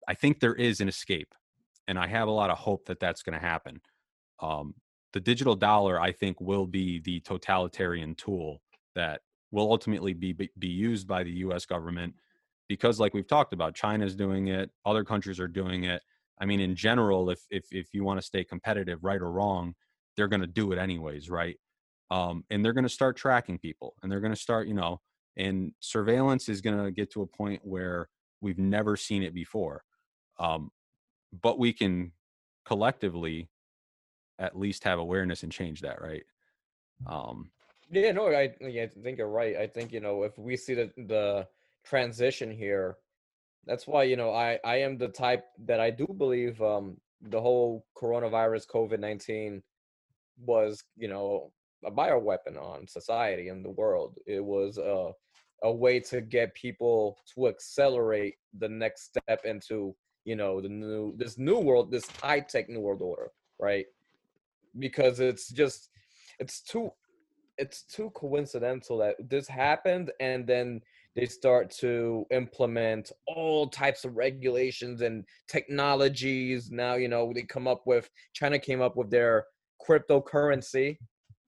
[0.08, 1.34] i think there is an escape
[1.88, 3.80] and i have a lot of hope that that's going to happen.
[4.40, 4.74] Um,
[5.12, 8.62] the digital dollar i think will be the totalitarian tool
[8.94, 12.14] that will ultimately be be used by the us government
[12.68, 16.02] because like we've talked about china's doing it other countries are doing it.
[16.38, 19.74] I mean in general if if, if you want to stay competitive right or wrong
[20.16, 21.58] they're going to do it anyways right?
[22.10, 25.00] Um, and they're going to start tracking people and they're going to start you know
[25.36, 28.08] and surveillance is going to get to a point where
[28.40, 29.84] we've never seen it before.
[30.38, 30.70] Um,
[31.40, 32.12] but we can
[32.64, 33.48] collectively
[34.38, 36.24] at least have awareness and change that right
[37.06, 37.50] um,
[37.90, 40.90] yeah no I, I think you're right i think you know if we see the
[40.96, 41.46] the
[41.84, 42.96] transition here
[43.66, 47.40] that's why you know i i am the type that i do believe um the
[47.40, 49.62] whole coronavirus covid-19
[50.44, 51.52] was you know
[51.84, 54.18] a bioweapon on society and the world.
[54.26, 55.12] It was a
[55.64, 61.14] a way to get people to accelerate the next step into you know the new
[61.16, 63.86] this new world, this high tech new world order, right?
[64.78, 65.88] Because it's just
[66.38, 66.90] it's too
[67.58, 70.80] it's too coincidental that this happened and then
[71.14, 76.70] they start to implement all types of regulations and technologies.
[76.70, 79.44] Now you know they come up with china came up with their
[79.86, 80.96] cryptocurrency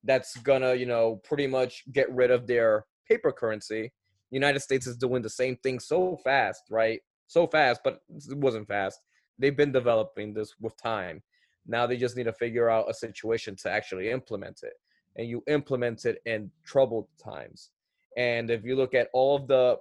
[0.03, 3.93] that's gonna you know pretty much get rid of their paper currency.
[4.31, 8.67] United states is doing the same thing so fast right so fast but it wasn't
[8.67, 9.01] fast
[9.39, 11.23] they've been developing this with time
[11.67, 14.75] now they just need to figure out a situation to actually implement it
[15.17, 17.71] and you implement it in troubled times
[18.17, 19.77] and if you look at all of the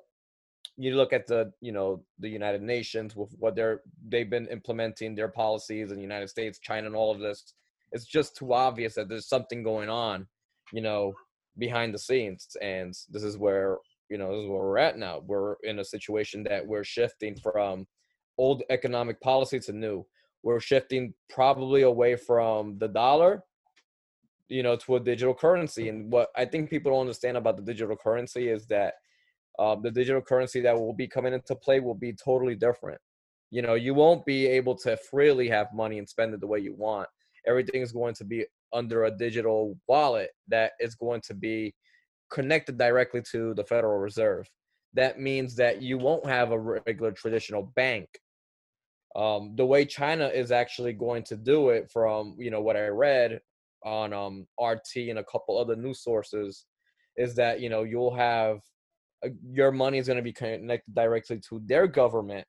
[0.77, 5.13] you look at the you know the united nations with what they're they've been implementing
[5.13, 7.53] their policies in the united states china and all of this
[7.93, 10.27] it's just too obvious that there's something going on,
[10.73, 11.13] you know,
[11.57, 12.57] behind the scenes.
[12.61, 13.77] And this is where,
[14.13, 15.23] you know, this is where we're at now.
[15.25, 17.87] We're in a situation that we're shifting from
[18.37, 20.05] old economic policy to new.
[20.43, 23.43] We're shifting probably away from the dollar,
[24.49, 25.89] you know, to a digital currency.
[25.89, 28.93] And what I think people don't understand about the digital currency is that
[29.57, 33.01] um, the digital currency that will be coming into play will be totally different.
[33.49, 36.59] You know, you won't be able to freely have money and spend it the way
[36.59, 37.09] you want
[37.47, 41.73] everything is going to be under a digital wallet that is going to be
[42.33, 44.49] connected directly to the Federal Reserve.
[44.93, 48.07] That means that you won't have a regular traditional bank.
[49.15, 52.87] Um, the way China is actually going to do it, from you know what I
[52.87, 53.39] read
[53.85, 56.65] on um, RT and a couple other news sources,
[57.15, 58.59] is that you know you'll have
[59.23, 62.47] uh, your money is going to be connected directly to their government,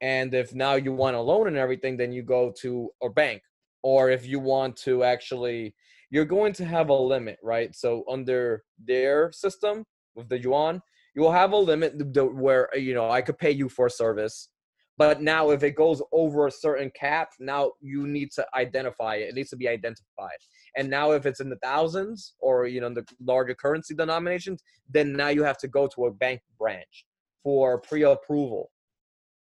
[0.00, 3.42] and if now you want a loan and everything, then you go to a bank
[3.82, 5.74] or if you want to actually
[6.10, 7.74] you're going to have a limit right?
[7.74, 10.82] So under their system with the yuan
[11.14, 11.94] you will have a limit
[12.34, 14.50] where uh, you know i could pay you for service
[14.96, 19.28] but now if it goes over a certain cap now you need to identify it
[19.28, 20.38] it needs to be identified
[20.76, 25.12] and now if it's in the thousands or you know the larger currency denominations then
[25.12, 27.04] now you have to go to a bank branch
[27.42, 28.70] for pre-approval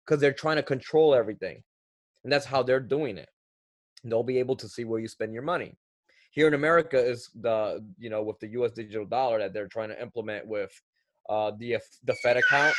[0.05, 1.63] because they're trying to control everything
[2.25, 3.29] and that's how they're doing it.
[4.03, 5.77] They'll be able to see where you spend your money
[6.35, 9.89] here in america is the you know with the us digital dollar that they're trying
[9.89, 10.71] to implement with
[11.29, 12.75] uh, the the fed account.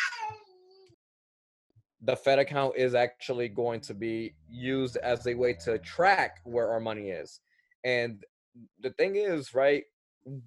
[2.02, 6.70] The fed account is actually going to be used as a way to track where
[6.70, 7.40] our money is.
[7.84, 8.24] And
[8.82, 9.84] the thing is right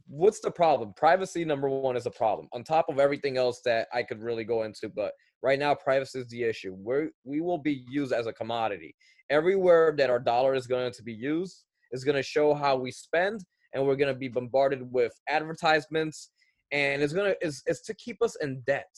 [0.09, 0.93] what's the problem?
[0.97, 4.43] Privacy number one is a problem on top of everything else that i could really
[4.43, 6.75] go into but right now privacy is the issue.
[6.75, 8.95] We we will be used as a commodity.
[9.31, 12.91] Everywhere that our dollar is going to be used is going to show how we
[12.91, 16.31] spend and we're going to be bombarded with advertisements
[16.73, 18.91] and it's going to is it's to keep us in debt.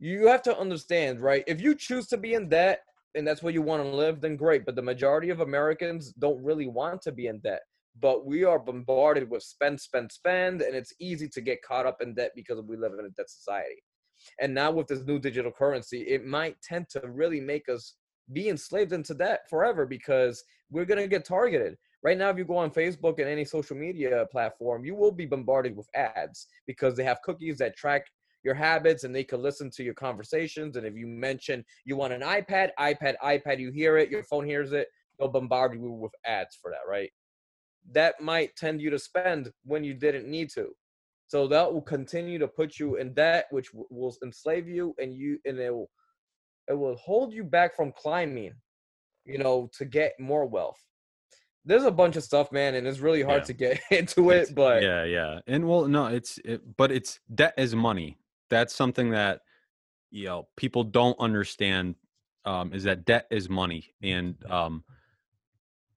[0.00, 2.80] You have to understand right if you choose to be in debt
[3.14, 6.42] and that's where you want to live then great but the majority of americans don't
[6.42, 7.62] really want to be in debt.
[8.00, 12.00] But we are bombarded with spend spend spend and it's easy to get caught up
[12.00, 13.82] in debt because we live in a debt society.
[14.40, 17.94] And now with this new digital currency it might tend to really make us
[18.32, 21.76] be enslaved into that forever because we're going to get targeted.
[22.02, 25.26] Right now, if you go on Facebook and any social media platform, you will be
[25.26, 28.06] bombarded with ads because they have cookies that track
[28.44, 30.76] your habits and they can listen to your conversations.
[30.76, 34.46] And if you mention you want an iPad, iPad, iPad, you hear it, your phone
[34.46, 34.88] hears it,
[35.18, 37.10] they'll bombard you with ads for that, right?
[37.90, 40.68] That might tend you to spend when you didn't need to.
[41.26, 45.38] So that will continue to put you in debt, which will enslave you, and you
[45.44, 45.90] and it will
[46.68, 48.52] it will hold you back from climbing,
[49.24, 50.78] you know, to get more wealth.
[51.64, 53.46] There's a bunch of stuff, man, and it's really hard yeah.
[53.46, 54.54] to get into it.
[54.54, 58.18] But yeah, yeah, and well, no, it's it, but it's debt is money.
[58.50, 59.40] That's something that
[60.10, 61.96] you know people don't understand.
[62.44, 64.84] Um, is that debt is money, and um,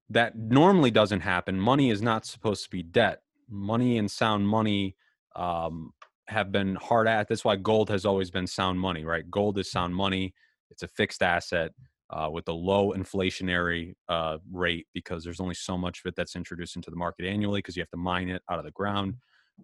[0.10, 1.60] that normally doesn't happen.
[1.60, 3.22] Money is not supposed to be debt.
[3.50, 4.96] Money and sound money
[5.36, 5.94] um,
[6.28, 7.28] have been hard at.
[7.28, 9.30] That's why gold has always been sound money, right?
[9.30, 10.34] Gold is sound money.
[10.72, 11.72] It's a fixed asset
[12.10, 16.36] uh, with a low inflationary uh, rate because there's only so much of it that's
[16.36, 19.16] introduced into the market annually because you have to mine it out of the ground,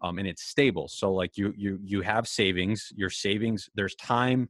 [0.02, 0.88] um, and it's stable.
[0.88, 2.90] So like you you you have savings.
[2.96, 4.50] Your savings there's time,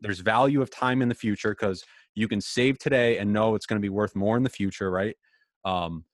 [0.00, 3.66] there's value of time in the future because you can save today and know it's
[3.66, 5.16] going to be worth more in the future, right?
[5.64, 6.04] Um,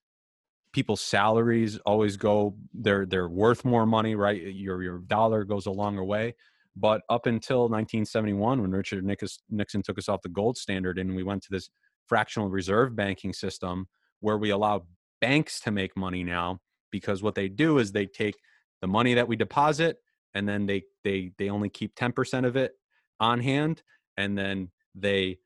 [0.72, 5.70] people's salaries always go they're they're worth more money right your your dollar goes a
[5.70, 6.34] longer way
[6.76, 11.22] but up until 1971 when richard nixon took us off the gold standard and we
[11.22, 11.70] went to this
[12.06, 13.86] fractional reserve banking system
[14.20, 14.82] where we allow
[15.20, 16.58] banks to make money now
[16.90, 18.34] because what they do is they take
[18.80, 19.98] the money that we deposit
[20.34, 22.72] and then they they they only keep 10% of it
[23.20, 23.82] on hand
[24.16, 25.38] and then they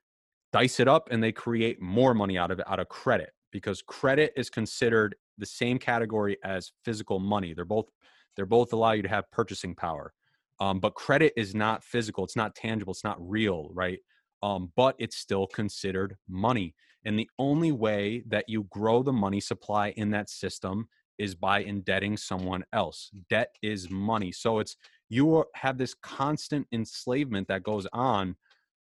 [0.53, 3.83] dice it up and they create more money out of it out of credit because
[3.83, 7.55] credit is considered the same category as physical money.
[7.55, 7.87] They're both
[8.35, 10.12] they're both allow you to have purchasing power.
[10.61, 12.25] Um, but credit is not physical.
[12.25, 12.92] It's not tangible.
[12.92, 13.99] It's not real, right?
[14.42, 16.75] Um, but it's still considered money.
[17.05, 20.88] And the only way that you grow the money supply in that system
[21.19, 23.11] is by indebting someone else.
[23.31, 24.33] Debt is money.
[24.33, 24.77] So it's
[25.09, 28.37] you have this constant enslavement that goes on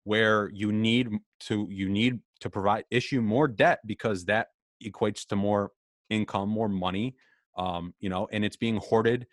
[0.05, 4.49] where you need to you need to provide issue more debt because that
[4.85, 5.71] equates to more
[6.11, 7.15] income more money
[7.57, 9.27] um, you know and it's being hoarded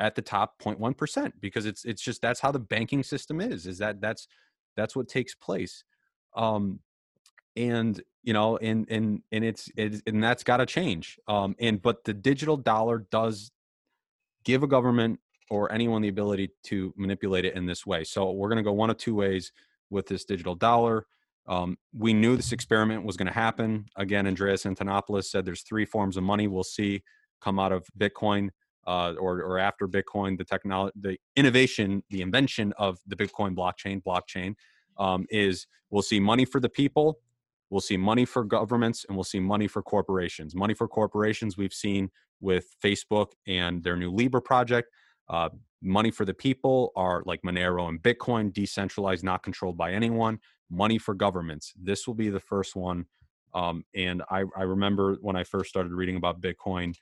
[0.00, 3.78] at the top 0.1% because it's it's just that's how the banking system is is
[3.78, 4.28] that that's
[4.76, 5.82] that's what takes place
[6.36, 6.78] um
[7.56, 11.82] and you know and and and it's, it's and that's got to change um and
[11.82, 13.50] but the digital dollar does
[14.44, 15.18] give a government
[15.50, 18.72] or anyone the ability to manipulate it in this way so we're going to go
[18.72, 19.50] one of two ways
[19.90, 21.06] with this digital dollar.
[21.46, 23.86] Um, we knew this experiment was going to happen.
[23.96, 27.02] Again, Andreas Antonopoulos said there's three forms of money we'll see
[27.40, 28.50] come out of Bitcoin
[28.88, 30.38] uh, or, or after Bitcoin.
[30.38, 34.54] The technology, the innovation, the invention of the Bitcoin blockchain, blockchain
[34.96, 37.20] um, is we'll see money for the people,
[37.68, 40.54] we'll see money for governments, and we'll see money for corporations.
[40.54, 44.88] Money for corporations we've seen with Facebook and their new Libra project.
[45.28, 45.50] Uh,
[45.82, 50.38] money for the people are like Monero and Bitcoin, decentralized, not controlled by anyone.
[50.70, 51.74] Money for governments.
[51.76, 53.04] This will be the first one.
[53.54, 56.94] Um, and I, I remember when I first started reading about Bitcoin,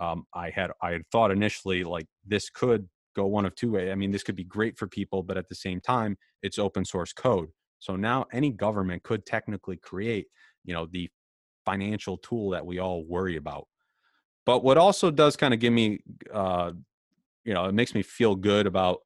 [0.00, 3.90] um, I had I had thought initially like this could go one of two ways.
[3.90, 6.84] I mean, this could be great for people, but at the same time, it's open
[6.84, 7.50] source code.
[7.78, 10.26] So now any government could technically create,
[10.64, 11.08] you know, the
[11.64, 13.66] financial tool that we all worry about.
[14.46, 16.00] But what also does kind of give me
[16.32, 16.72] uh,
[17.44, 19.00] you know it makes me feel good about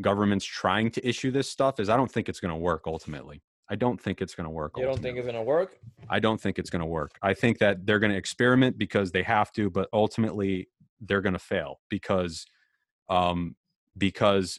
[0.00, 3.42] governments trying to issue this stuff is I don't think it's going to work ultimately.
[3.70, 4.72] I don't think it's going to work.
[4.76, 5.78] You don't think it's going to work?
[6.08, 7.12] I don't think it's going to work.
[7.22, 10.68] I think that they're going to experiment because they have to, but ultimately
[11.00, 12.46] they're going to fail because
[13.08, 13.56] um,
[13.96, 14.58] because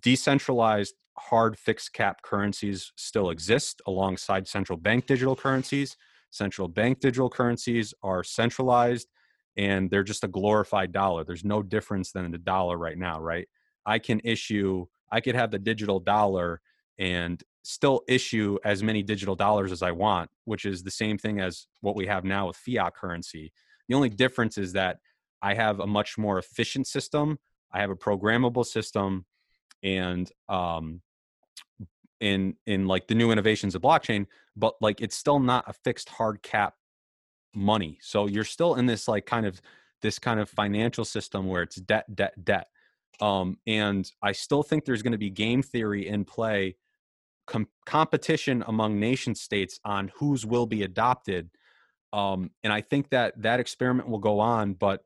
[0.00, 5.96] decentralized hard fixed cap currencies still exist alongside central bank digital currencies.
[6.30, 9.08] Central bank digital currencies are centralized
[9.56, 11.24] and they're just a glorified dollar.
[11.24, 13.46] There's no difference than the dollar right now, right?
[13.86, 16.60] I can issue, I could have the digital dollar
[16.98, 21.40] and still issue as many digital dollars as I want, which is the same thing
[21.40, 23.52] as what we have now with fiat currency.
[23.88, 24.98] The only difference is that
[25.42, 27.38] I have a much more efficient system.
[27.72, 29.26] I have a programmable system,
[29.82, 31.02] and um,
[32.20, 36.08] in in like the new innovations of blockchain, but like it's still not a fixed
[36.08, 36.74] hard cap
[37.54, 37.98] money.
[38.00, 39.60] So you're still in this like kind of
[40.02, 42.68] this kind of financial system where it's debt, debt, debt.
[43.20, 46.76] Um, and I still think there's going to be game theory in play,
[47.46, 51.50] com- competition among nation states on whose will be adopted.
[52.12, 55.02] Um, and I think that that experiment will go on, but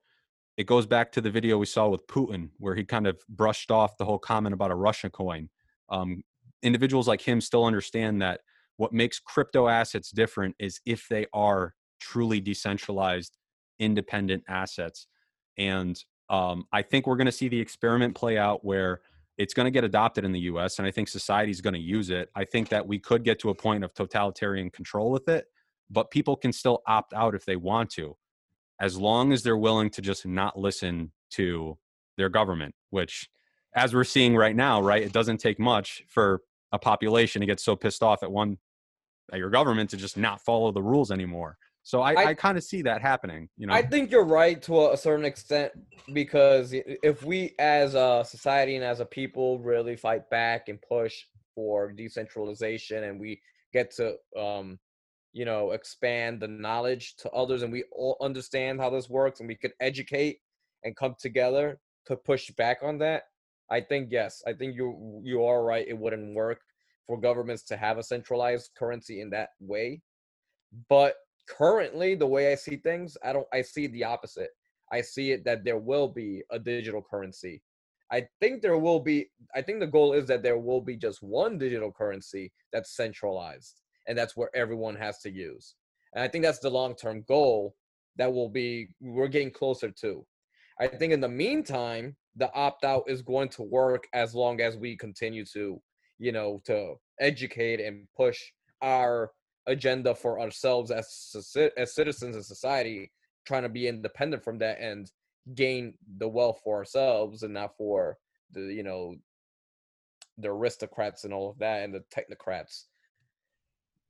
[0.57, 3.71] it goes back to the video we saw with Putin, where he kind of brushed
[3.71, 5.49] off the whole comment about a Russia coin.
[5.89, 6.23] Um,
[6.63, 8.41] individuals like him still understand that
[8.77, 13.37] what makes crypto assets different is if they are truly decentralized,
[13.79, 15.07] independent assets.
[15.57, 19.01] And um, I think we're going to see the experiment play out where
[19.39, 21.81] it's going to get adopted in the US, and I think society is going to
[21.81, 22.29] use it.
[22.35, 25.47] I think that we could get to a point of totalitarian control with it,
[25.89, 28.17] but people can still opt out if they want to,
[28.81, 31.79] as long as they're willing to just not listen to
[32.17, 33.29] their government, which,
[33.75, 36.41] as we're seeing right now, right, it doesn't take much for
[36.73, 38.59] a population to get so pissed off at one
[39.33, 41.57] at your government to just not follow the rules anymore.
[41.89, 43.49] So I, I, I kind of see that happening.
[43.57, 45.73] You know, I think you're right to a certain extent
[46.13, 51.17] because if we, as a society and as a people, really fight back and push
[51.55, 53.41] for decentralization, and we
[53.73, 54.79] get to, um,
[55.33, 59.49] you know, expand the knowledge to others, and we all understand how this works, and
[59.49, 60.41] we could educate
[60.85, 63.23] and come together to push back on that.
[63.71, 65.89] I think yes, I think you you are right.
[65.89, 66.61] It wouldn't work
[67.07, 70.03] for governments to have a centralized currency in that way,
[70.91, 71.15] but
[71.49, 74.51] currently the way I see things, I don't I see the opposite.
[74.93, 77.63] I see it that there will be a digital currency.
[78.11, 81.23] I think there will be I think the goal is that there will be just
[81.23, 85.75] one digital currency that's centralized and that's where everyone has to use.
[86.15, 87.75] And I think that's the long-term goal
[88.17, 90.27] that will be we're getting closer to.
[90.81, 94.97] I think in the meantime, the opt-out is going to work as long as we
[94.97, 95.81] continue to,
[96.19, 98.41] you know, to educate and push
[98.81, 99.33] our
[99.69, 101.37] agenda for ourselves as
[101.77, 103.13] as citizens of society,
[103.47, 105.11] trying to be independent from that and
[105.55, 108.19] gain the wealth for ourselves and not for
[108.53, 109.15] the you know
[110.39, 112.85] the aristocrats and all of that and the technocrats.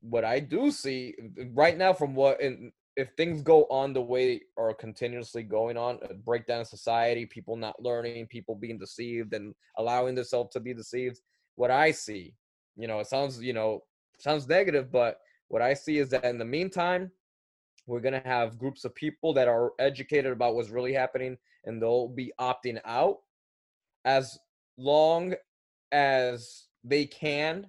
[0.01, 1.15] What I do see
[1.53, 5.99] right now, from what in, if things go on the way are continuously going on,
[6.03, 10.75] a breakdown of society, people not learning, people being deceived and allowing themselves to be
[10.75, 11.21] deceived.
[11.55, 12.35] What I see,
[12.77, 13.81] you know, it sounds, you know,
[14.19, 15.19] sounds negative, but
[15.49, 17.11] what I see is that in the meantime,
[17.87, 21.81] we're going to have groups of people that are educated about what's really happening and
[21.81, 23.19] they'll be opting out
[24.05, 24.39] as
[24.77, 25.35] long
[25.91, 27.67] as they can.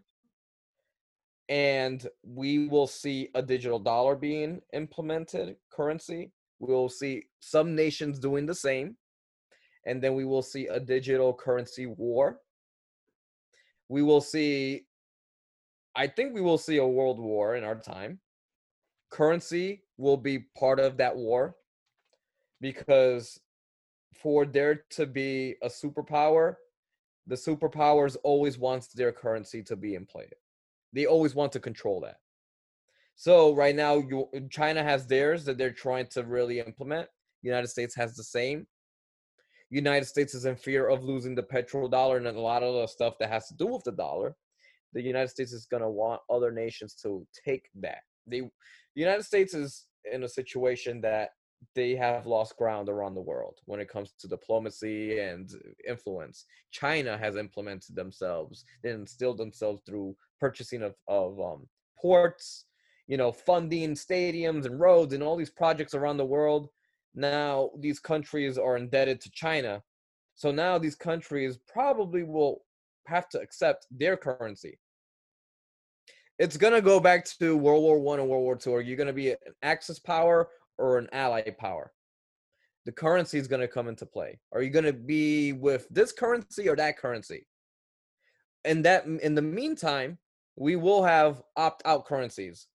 [1.48, 6.32] And we will see a digital dollar being implemented, currency.
[6.60, 8.98] We will see some nations doing the same.
[9.86, 12.42] And then we will see a digital currency war.
[13.88, 14.86] We will see
[15.96, 18.20] I think we will see a world war in our time.
[19.10, 21.56] Currency will be part of that war
[22.62, 23.40] because
[24.14, 26.56] for there to be a superpower,
[27.28, 30.30] the superpowers always wants their currency to be in play.
[30.94, 32.18] They always want to control that.
[33.16, 37.08] So right now, you, China has theirs that they're trying to really implement.
[37.42, 38.66] United States has the same.
[39.70, 43.16] United States is in fear of losing the petrodollar and a lot of the stuff
[43.20, 44.36] that has to do with the dollar
[44.94, 48.00] the United States is going to want other nations to take that.
[48.28, 48.50] They, the
[48.96, 51.30] United States is in a situation that
[51.76, 55.50] they have lost ground around the world when it comes to diplomacy and
[55.88, 56.46] influence.
[56.72, 61.68] China has implemented themselves and instilled themselves through purchasing of, of um,
[62.00, 62.66] ports,
[63.08, 66.70] you know, funding stadiums and roads and all these projects around the world.
[67.14, 69.82] Now these countries are indebted to China.
[70.36, 72.62] So now these countries probably will
[73.10, 74.78] have to accept their currency.
[76.38, 78.74] It's gonna go back to World War One and World War Two.
[78.74, 81.92] Are you gonna be an Axis power or an Allied power?
[82.86, 84.40] The currency is gonna come into play.
[84.54, 87.46] Are you gonna be with this currency or that currency?
[88.64, 90.18] And that in the meantime,
[90.56, 92.68] we will have opt-out currencies,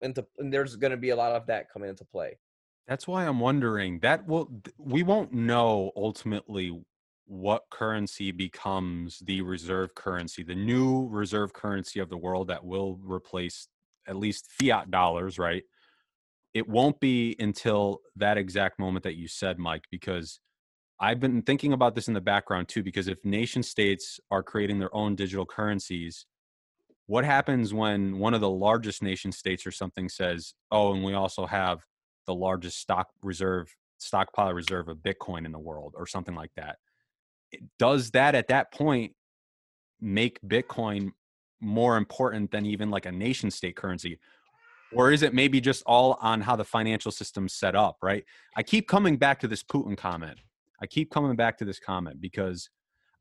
[0.00, 2.38] into, and there's gonna be a lot of that coming into play.
[2.86, 6.80] That's why I'm wondering that will we won't know ultimately
[7.28, 12.98] what currency becomes the reserve currency, the new reserve currency of the world that will
[13.02, 13.68] replace
[14.06, 15.62] at least fiat dollars, right?
[16.54, 20.40] It won't be until that exact moment that you said, Mike, because
[20.98, 24.78] I've been thinking about this in the background too, because if nation states are creating
[24.78, 26.24] their own digital currencies,
[27.06, 31.12] what happens when one of the largest nation states or something says, oh, and we
[31.12, 31.80] also have
[32.26, 36.78] the largest stock reserve, stockpile reserve of Bitcoin in the world or something like that?
[37.78, 39.12] Does that at that point
[40.00, 41.12] make Bitcoin
[41.60, 44.18] more important than even like a nation state currency?
[44.92, 48.24] Or is it maybe just all on how the financial system's set up, right?
[48.56, 50.38] I keep coming back to this Putin comment.
[50.80, 52.70] I keep coming back to this comment because,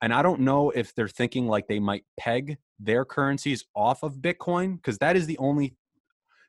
[0.01, 4.17] and I don't know if they're thinking like they might peg their currencies off of
[4.17, 5.75] Bitcoin, because that is the only,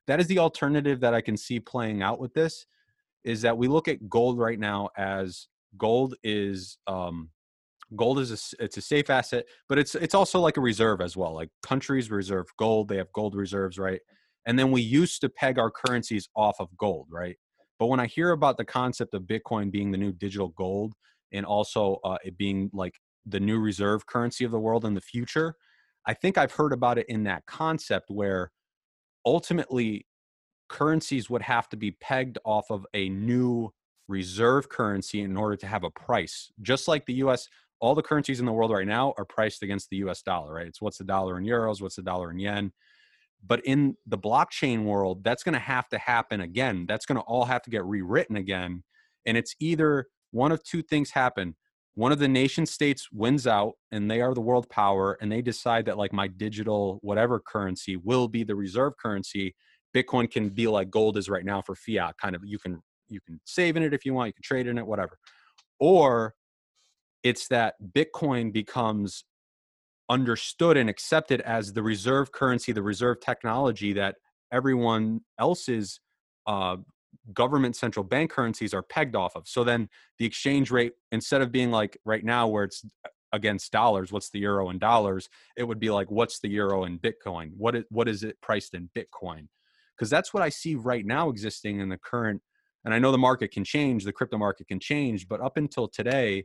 [0.07, 2.67] that is the alternative that I can see playing out with this
[3.25, 7.31] is that we look at gold right now as gold is um,
[7.97, 11.17] gold is a, it's a safe asset but it's it's also like a reserve as
[11.17, 14.01] well like countries reserve gold they have gold reserves right
[14.49, 17.37] And then we used to peg our currencies off of gold, right?
[17.79, 20.95] But when I hear about the concept of Bitcoin being the new digital gold
[21.33, 22.95] and also uh, it being like
[23.27, 25.55] the new reserve currency of the world in the future,
[26.07, 28.51] I think I've heard about it in that concept where
[29.27, 30.07] ultimately
[30.71, 33.71] currencies would have to be pegged off of a new
[34.09, 36.51] reserve currency in order to have a price.
[36.63, 37.49] Just like the US,
[37.81, 40.67] all the currencies in the world right now are priced against the US dollar, right?
[40.67, 42.73] It's what's the dollar in euros, what's the dollar in yen.
[43.47, 46.87] But in the blockchain world, that's going to have to happen again.
[46.89, 48.83] That's going to all have to get rewritten again.
[49.27, 51.55] And it's either one of two things happen.
[51.95, 55.43] One of the nation states wins out and they are the world power and they
[55.43, 59.55] decide that like my digital whatever currency will be the reserve currency
[59.95, 62.17] Bitcoin can be like gold is right now for fiat.
[62.19, 64.67] Kind of you can you can save in it if you want, you can trade
[64.67, 65.19] in it, whatever.
[65.81, 66.35] Or
[67.23, 69.25] it's that Bitcoin becomes
[70.09, 74.17] understood and accepted as the reserve currency, the reserve technology that
[74.53, 76.01] everyone else's
[76.47, 76.77] uh,
[77.35, 79.47] government central bank currencies are pegged off of.
[79.47, 79.89] So then
[80.19, 82.85] the exchange rate, instead of being like right now where it's
[83.33, 86.99] against dollars, what's the euro in dollars, it would be like what's the euro in
[86.99, 87.51] Bitcoin?
[87.57, 89.49] What is, what is it priced in Bitcoin?
[89.99, 92.41] because that's what I see right now existing in the current.
[92.85, 95.89] And I know the market can change, the crypto market can change, but up until
[95.89, 96.45] today,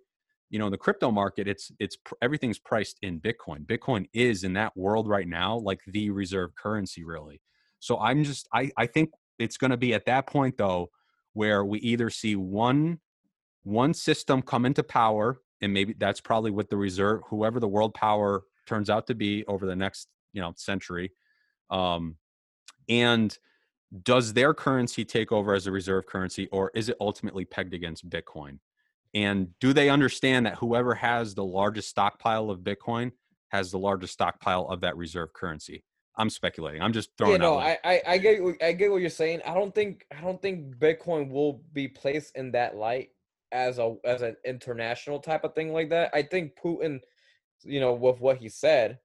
[0.54, 3.66] you know, in the crypto market, it's it's everything's priced in Bitcoin.
[3.66, 7.41] Bitcoin is in that world right now like the reserve currency, really.
[7.80, 10.91] So I'm just I I think it's going to be at that point though
[11.34, 12.99] where we either see one
[13.64, 17.95] one system come into power and maybe that's probably what the reserve whoever the world
[17.95, 21.12] power turns out to be over the next you know century
[21.72, 22.16] um
[22.89, 23.39] and
[24.04, 28.08] does their currency take over as a reserve currency or is it ultimately pegged against
[28.08, 28.60] Bitcoin?
[29.14, 33.11] And do they understand that whoever has the largest stockpile of Bitcoin
[33.49, 35.84] has the largest stockpile of that reserve currency?
[36.16, 36.82] I'm speculating.
[36.82, 37.34] I'm just throwing.
[37.34, 39.41] Yeah, no, I, I, I get I get what you're saying.
[39.45, 43.09] I don't think I don't think Bitcoin will be placed in that light
[43.51, 46.11] as a as an international type of thing like that.
[46.14, 46.99] I think Putin,
[47.64, 48.99] you know, with what he said,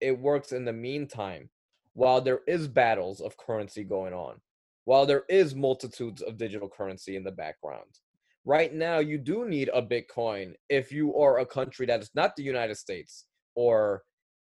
[0.00, 1.48] it works in the meantime
[1.94, 4.40] while there is battles of currency going on,
[4.84, 8.00] while there is multitudes of digital currency in the background.
[8.44, 12.36] Right now, you do need a Bitcoin if you are a country that is not
[12.36, 13.24] the United States
[13.54, 14.02] or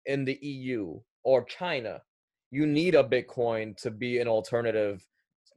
[0.07, 2.01] in the EU or China.
[2.51, 5.05] You need a Bitcoin to be an alternative.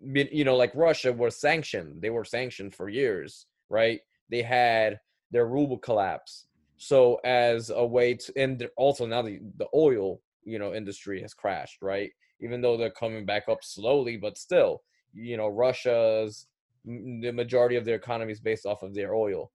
[0.02, 2.02] You know, like Russia was sanctioned.
[2.02, 4.00] They were sanctioned for years, right?
[4.30, 5.00] They had
[5.32, 6.48] their ruble collapse.
[6.78, 11.34] So as a way to, and also now the, the oil you know industry has
[11.34, 12.12] crashed right
[12.42, 14.82] even though they're coming back up slowly but still
[15.14, 16.48] you know russia's
[16.86, 19.52] the majority of their economy is based off of their oil.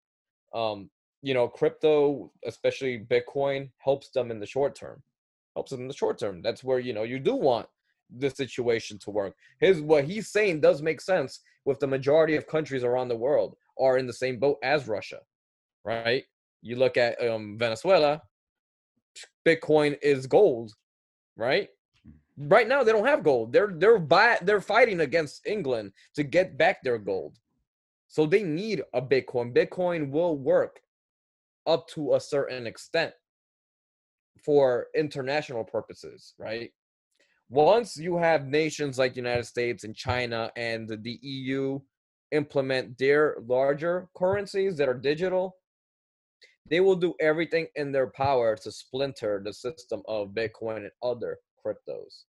[0.54, 5.02] Um you know crypto especially bitcoin helps them in the short term
[5.56, 6.40] helps them in the short term.
[6.42, 7.66] That's where you know you do want
[8.18, 9.34] the situation to work.
[9.60, 13.56] His what he's saying does make sense with the majority of countries around the world
[13.80, 15.20] are in the same boat as russia
[15.84, 16.24] right?
[16.62, 18.22] You look at um, venezuela
[19.46, 20.72] Bitcoin is gold,
[21.36, 21.68] right?
[22.39, 23.53] Right now they don't have gold.
[23.53, 27.36] They're they're buy, they're fighting against England to get back their gold.
[28.09, 29.55] So they need a Bitcoin.
[29.55, 30.80] Bitcoin will work
[31.66, 33.12] up to a certain extent
[34.45, 36.70] for international purposes, right?
[37.51, 41.78] Once you have nations like the United States and China and the EU
[42.32, 45.57] implement their larger currencies that are digital,
[46.70, 51.39] they will do everything in their power to splinter the system of Bitcoin and other
[51.64, 52.24] cryptos.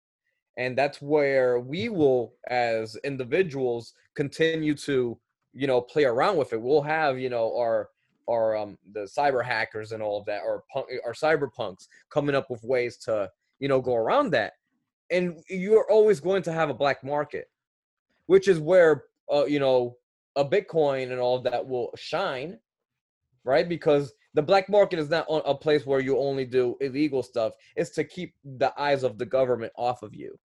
[0.57, 5.17] And that's where we will, as individuals, continue to,
[5.53, 6.61] you know, play around with it.
[6.61, 7.89] We'll have, you know, our
[8.29, 12.49] our um the cyber hackers and all of that, or punk, our cyberpunks coming up
[12.49, 13.29] with ways to,
[13.59, 14.53] you know, go around that.
[15.11, 17.49] And you're always going to have a black market,
[18.25, 19.95] which is where, uh, you know,
[20.35, 22.59] a Bitcoin and all of that will shine,
[23.43, 23.69] right?
[23.69, 27.53] Because the black market is not a place where you only do illegal stuff.
[27.75, 30.37] It's to keep the eyes of the government off of you.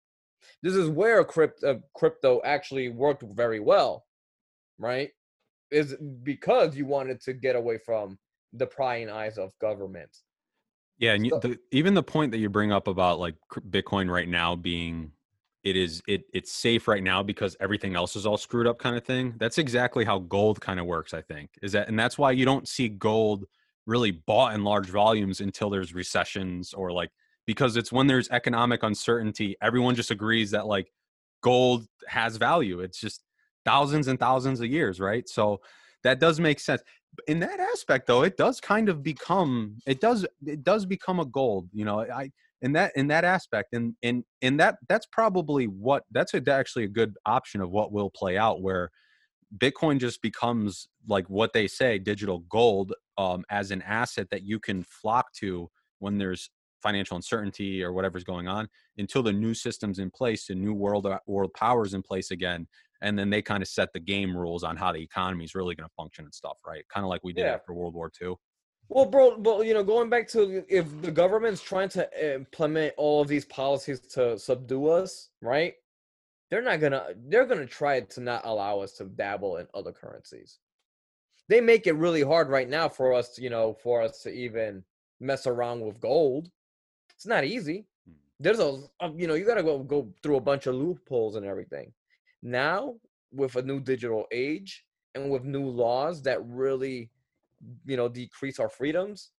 [0.63, 4.05] This is where crypto, uh, crypto actually worked very well,
[4.79, 5.11] right?
[5.71, 8.19] Is because you wanted to get away from
[8.53, 10.11] the prying eyes of government.
[10.99, 13.37] Yeah, and so, the, even the point that you bring up about like
[13.71, 15.13] Bitcoin right now being
[15.63, 18.97] it is it it's safe right now because everything else is all screwed up kind
[18.97, 19.35] of thing.
[19.39, 21.51] That's exactly how gold kind of works, I think.
[21.63, 23.45] Is that and that's why you don't see gold
[23.87, 27.11] really bought in large volumes until there's recessions or like
[27.51, 30.93] because it's when there's economic uncertainty everyone just agrees that like
[31.43, 33.25] gold has value it's just
[33.65, 35.29] thousands and thousands of years right?
[35.29, 35.61] So
[36.03, 36.83] that does make sense.
[37.27, 41.25] In that aspect though it does kind of become it does it does become a
[41.25, 42.31] gold you know i
[42.63, 46.85] in that in that aspect and and and that that's probably what that's a, actually
[46.85, 48.91] a good option of what will play out where
[49.59, 54.61] bitcoin just becomes like what they say digital gold um, as an asset that you
[54.61, 56.49] can flock to when there's
[56.83, 58.69] financial uncertainty or whatever's going on
[58.99, 62.67] until the new systems in place and new world uh, world powers in place again
[63.03, 65.75] and then they kind of set the game rules on how the economy is really
[65.75, 67.53] going to function and stuff right kind of like we did yeah.
[67.53, 68.35] after world war ii
[68.91, 73.23] well, bro, but you know, going back to if the government's trying to implement all
[73.23, 75.75] of these policies to subdue us, right?
[76.51, 77.11] They're not gonna.
[77.29, 80.59] They're gonna try to not allow us to dabble in other currencies.
[81.49, 84.83] They make it really hard right now for us, you know, for us to even
[85.21, 86.51] mess around with gold.
[87.21, 87.87] It's not easy.
[88.07, 88.15] Hmm.
[88.41, 91.45] There's a, a you know, you gotta go go through a bunch of loopholes and
[91.45, 91.93] everything.
[92.43, 92.95] Now,
[93.31, 97.11] with a new digital age and with new laws that really
[97.85, 99.31] you know decrease our freedoms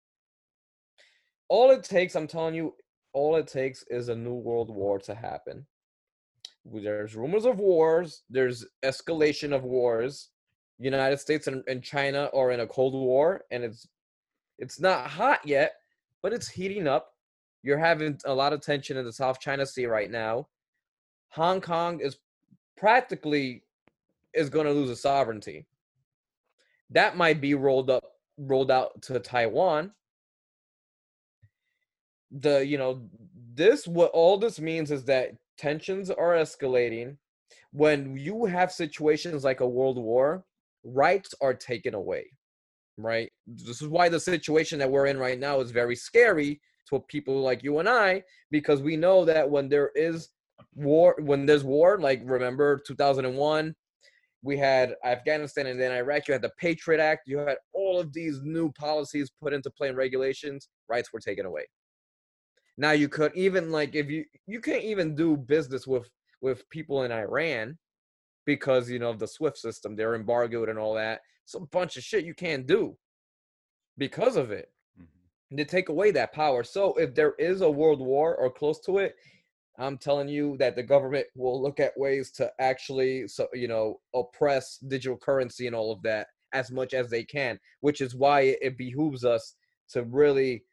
[1.49, 2.75] all it takes i'm telling you
[3.13, 5.67] all it takes is a new world war to happen
[6.67, 10.29] there's rumors of wars there's escalation of wars
[10.79, 13.89] united states and, and china are in a cold war and it's
[14.59, 15.73] it's not hot yet
[16.23, 17.15] but it's heating up
[17.63, 20.47] you're having a lot of tension in the south china sea right now
[21.29, 22.19] hong kong is
[22.77, 23.63] practically
[24.35, 25.67] is going to lose a sovereignty
[26.91, 28.05] that might be rolled up
[28.41, 29.93] rolled out to Taiwan.
[32.31, 33.03] The you know
[33.55, 37.17] this what all this means is that tensions are escalating.
[37.73, 40.45] When you have situations like a world war,
[40.85, 42.27] rights are taken away.
[42.97, 43.31] Right?
[43.47, 46.61] This is why the situation that we're in right now is very scary
[46.91, 50.29] to people like you and I because we know that when there is
[50.75, 53.75] war when there's war like remember 2001
[54.43, 56.27] we had Afghanistan and then Iraq.
[56.27, 57.29] You had the Patriot Act.
[57.29, 60.69] You had all of these new policies put into play and regulations.
[60.89, 61.67] Rights were taken away.
[62.79, 66.09] Now you could even like if you you can't even do business with
[66.41, 67.77] with people in Iran
[68.47, 69.95] because you know of the SWIFT system.
[69.95, 71.21] They're embargoed and all that.
[71.45, 72.97] It's a bunch of shit you can't do
[73.99, 74.71] because of it.
[75.53, 76.63] They take away that power.
[76.63, 79.17] So if there is a world war or close to it,
[79.79, 84.01] I'm telling you that the government will look at ways to actually, so you know,
[84.15, 87.59] oppress digital currency and all of that as much as they can.
[87.81, 89.57] Which is why it behooves us
[89.91, 90.65] to really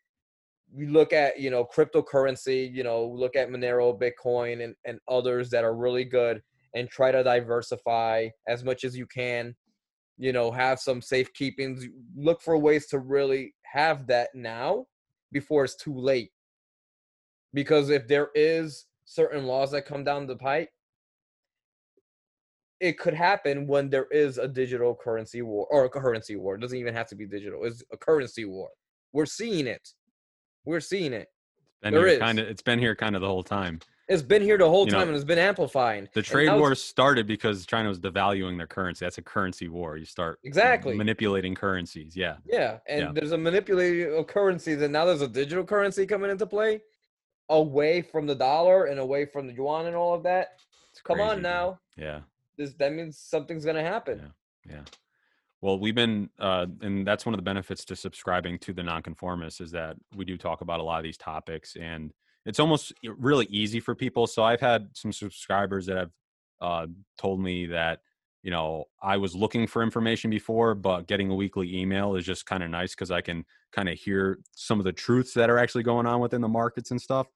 [0.75, 2.71] look at you know cryptocurrency.
[2.71, 6.41] You know, look at Monero, Bitcoin, and and others that are really good,
[6.75, 9.55] and try to diversify as much as you can.
[10.17, 11.85] You know, have some safekeepings.
[12.15, 14.85] Look for ways to really have that now
[15.31, 16.31] before it's too late
[17.53, 20.69] because if there is certain laws that come down the pipe,
[22.79, 26.55] it could happen when there is a digital currency war or a currency war.
[26.55, 27.63] It doesn't even have to be digital.
[27.65, 28.69] It's a currency war.
[29.13, 29.87] We're seeing it.
[30.65, 31.27] We're seeing it.
[31.81, 32.19] Been there is.
[32.19, 33.79] Kind of, it's been here kind of the whole time.
[34.07, 36.07] It's been here the whole you time know, and it's been amplifying.
[36.13, 39.03] The trade war started because China was devaluing their currency.
[39.03, 39.97] That's a currency war.
[39.97, 42.15] You start exactly manipulating currencies.
[42.15, 42.37] Yeah.
[42.45, 42.77] Yeah.
[42.87, 43.11] And yeah.
[43.13, 46.81] there's a manipulating of currencies, and now there's a digital currency coming into play
[47.49, 50.59] away from the dollar and away from the yuan and all of that.
[50.91, 51.79] It's Come crazy, on now.
[51.97, 52.21] Yeah.
[52.57, 54.31] This that means something's gonna happen.
[54.65, 54.75] Yeah.
[54.75, 54.81] Yeah.
[55.61, 59.59] Well, we've been, uh, and that's one of the benefits to subscribing to the nonconformist
[59.59, 62.13] is that we do talk about a lot of these topics, and
[62.47, 64.25] it's almost really easy for people.
[64.25, 66.11] So I've had some subscribers that have
[66.61, 66.87] uh,
[67.17, 67.99] told me that
[68.41, 72.45] you know I was looking for information before, but getting a weekly email is just
[72.45, 75.59] kind of nice because I can kind of hear some of the truths that are
[75.59, 77.27] actually going on within the markets and stuff.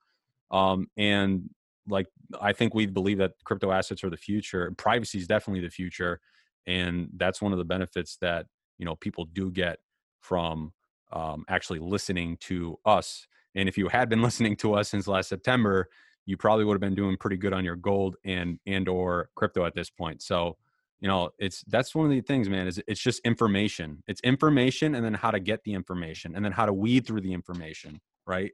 [0.50, 1.50] Um, and
[1.88, 2.08] like
[2.40, 4.74] I think we believe that crypto assets are the future.
[4.78, 6.22] Privacy is definitely the future,
[6.68, 8.46] and that's one of the benefits that
[8.78, 9.80] you know people do get
[10.22, 10.72] from
[11.12, 13.28] um, actually listening to us.
[13.56, 15.88] And if you had been listening to us since last September,
[16.26, 19.66] you probably would have been doing pretty good on your gold and and or crypto
[19.66, 20.22] at this point.
[20.22, 20.58] So
[21.00, 24.94] you know it's that's one of the things man is it's just information it's information
[24.94, 28.00] and then how to get the information and then how to weed through the information
[28.28, 28.52] right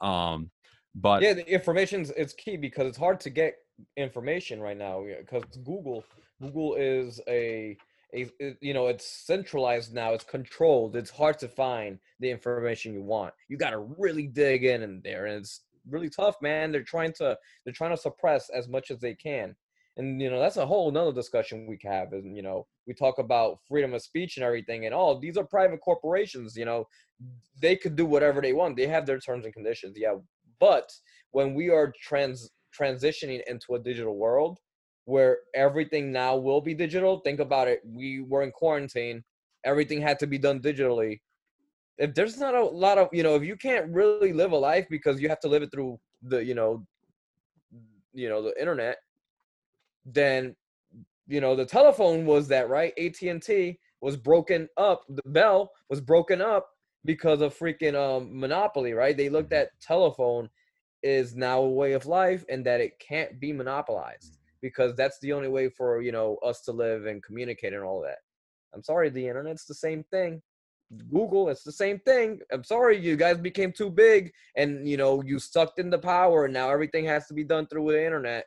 [0.00, 0.50] um
[0.94, 3.54] but yeah, the information's it's key because it's hard to get
[3.96, 6.04] information right now because Google
[6.40, 7.76] Google is a
[8.12, 13.32] you know it's centralized now it's controlled it's hard to find the information you want.
[13.48, 16.72] You got to really dig in in there and it's really tough man.
[16.72, 19.54] They're trying to they're trying to suppress as much as they can.
[19.96, 23.18] And you know that's a whole another discussion we have and you know we talk
[23.18, 25.18] about freedom of speech and everything and all.
[25.18, 26.86] These are private corporations you know
[27.60, 28.76] they could do whatever they want.
[28.76, 30.14] They have their terms and conditions yeah.
[30.60, 30.90] But
[31.32, 34.58] when we are trans transitioning into a digital world
[35.08, 37.80] where everything now will be digital, think about it.
[37.82, 39.24] We were in quarantine,
[39.64, 41.20] everything had to be done digitally.
[41.96, 44.86] if there's not a lot of you know if you can't really live a life
[44.90, 45.98] because you have to live it through
[46.30, 46.72] the you know
[48.12, 48.96] you know the internet
[50.04, 50.54] then
[51.26, 52.92] you know the telephone was that right?
[52.98, 55.00] AT&T was broken up.
[55.08, 56.64] The bell was broken up
[57.04, 59.16] because of freaking um monopoly right?
[59.16, 60.50] They looked at telephone
[61.02, 65.32] is now a way of life and that it can't be monopolized because that's the
[65.32, 68.18] only way for you know us to live and communicate and all that.
[68.74, 70.42] I'm sorry the internet's the same thing.
[71.10, 72.40] Google it's the same thing.
[72.50, 76.44] I'm sorry you guys became too big and you know you sucked in the power
[76.44, 78.44] and now everything has to be done through the internet.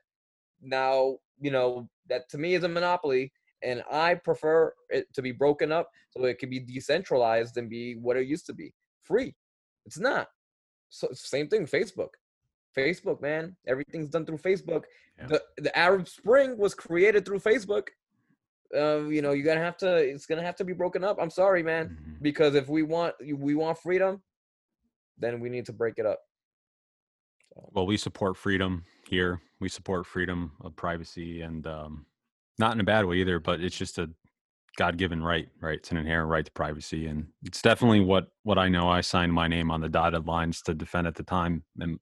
[0.62, 3.32] Now you know that to me is a monopoly
[3.64, 7.93] and i prefer it to be broken up so it can be decentralized and be
[7.95, 8.74] what it used to be.
[9.01, 9.36] Free.
[9.86, 10.28] It's not.
[10.89, 12.09] So same thing facebook
[12.78, 14.84] facebook man everything's done through facebook
[15.17, 15.28] Yeah.
[15.28, 17.88] the the arab spring was created through facebook
[18.76, 21.30] uh, you know you're gonna have to it's gonna have to be broken up i'm
[21.30, 22.22] sorry man Mhm.
[22.22, 24.22] because if we want we want freedom
[25.17, 26.19] then we need to break it up
[27.74, 29.41] Well, we support freedom here.
[29.59, 32.05] We support freedom of privacy, and um,
[32.57, 33.39] not in a bad way either.
[33.39, 34.09] But it's just a
[34.78, 35.78] God-given right, right?
[35.78, 38.89] It's an inherent right to privacy, and it's definitely what what I know.
[38.89, 41.99] I signed my name on the dotted lines to defend at the time, and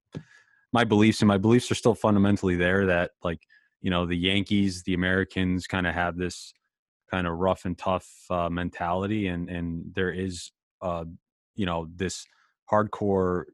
[0.72, 2.86] my beliefs and my beliefs are still fundamentally there.
[2.86, 3.42] That like
[3.80, 6.52] you know the Yankees, the Americans, kind of have this
[7.10, 10.52] kind of rough and tough uh, mentality, and and there is
[10.82, 11.04] uh,
[11.54, 12.26] you know this
[12.70, 13.44] hardcore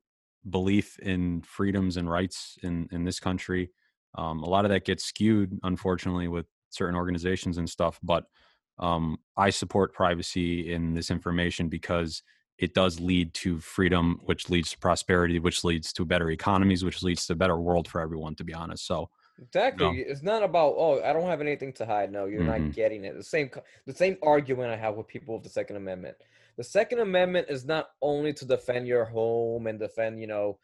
[0.49, 3.71] belief in freedoms and rights in in this country.
[4.17, 7.99] Um, a lot of that gets skewed, unfortunately, with certain organizations and stuff.
[8.03, 8.25] But
[8.79, 12.23] um, I support privacy in this information because
[12.59, 17.03] it does lead to freedom, which leads to prosperity, which leads to better economies, which
[17.03, 18.35] leads to a better world for everyone.
[18.37, 20.01] To be honest, so Exactly.
[20.01, 22.11] It's not about oh I don't have anything to hide.
[22.11, 22.69] No, you're Mhm.
[22.69, 23.15] not getting it.
[23.17, 23.51] The same
[23.87, 26.17] the same argument I have with people of the Second Amendment.
[26.57, 30.59] The Second Amendment is not only to defend your home and defend you know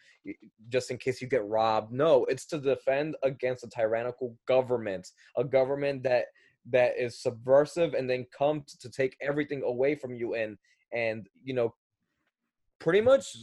[0.69, 1.93] just in case you get robbed.
[1.93, 6.27] No, it's to defend against a tyrannical government, a government that
[6.71, 10.57] that is subversive and then comes to take everything away from you and
[10.93, 11.75] and you know
[12.83, 13.37] pretty much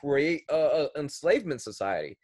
[0.00, 2.16] create a, a enslavement society.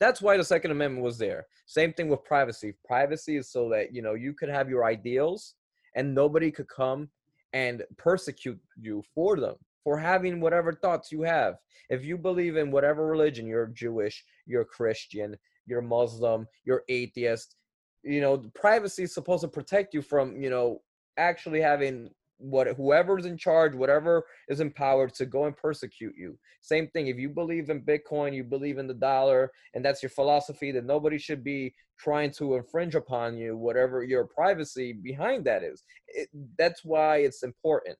[0.00, 1.46] That's why the second amendment was there.
[1.66, 2.74] Same thing with privacy.
[2.84, 5.54] Privacy is so that you know you could have your ideals
[5.94, 7.08] and nobody could come
[7.52, 9.54] and persecute you for them
[9.84, 11.54] for having whatever thoughts you have.
[11.88, 17.56] If you believe in whatever religion you're jewish you're christian you're muslim you're atheist
[18.02, 20.82] you know privacy is supposed to protect you from you know
[21.16, 26.38] actually having what whoever's in charge whatever is empowered to go and persecute you.
[26.60, 30.10] Same thing if you believe in bitcoin you believe in the dollar and that's your
[30.10, 35.62] philosophy that nobody should be trying to infringe upon you whatever your privacy behind that
[35.62, 35.84] is.
[36.08, 36.28] It,
[36.58, 37.96] that's why it's important.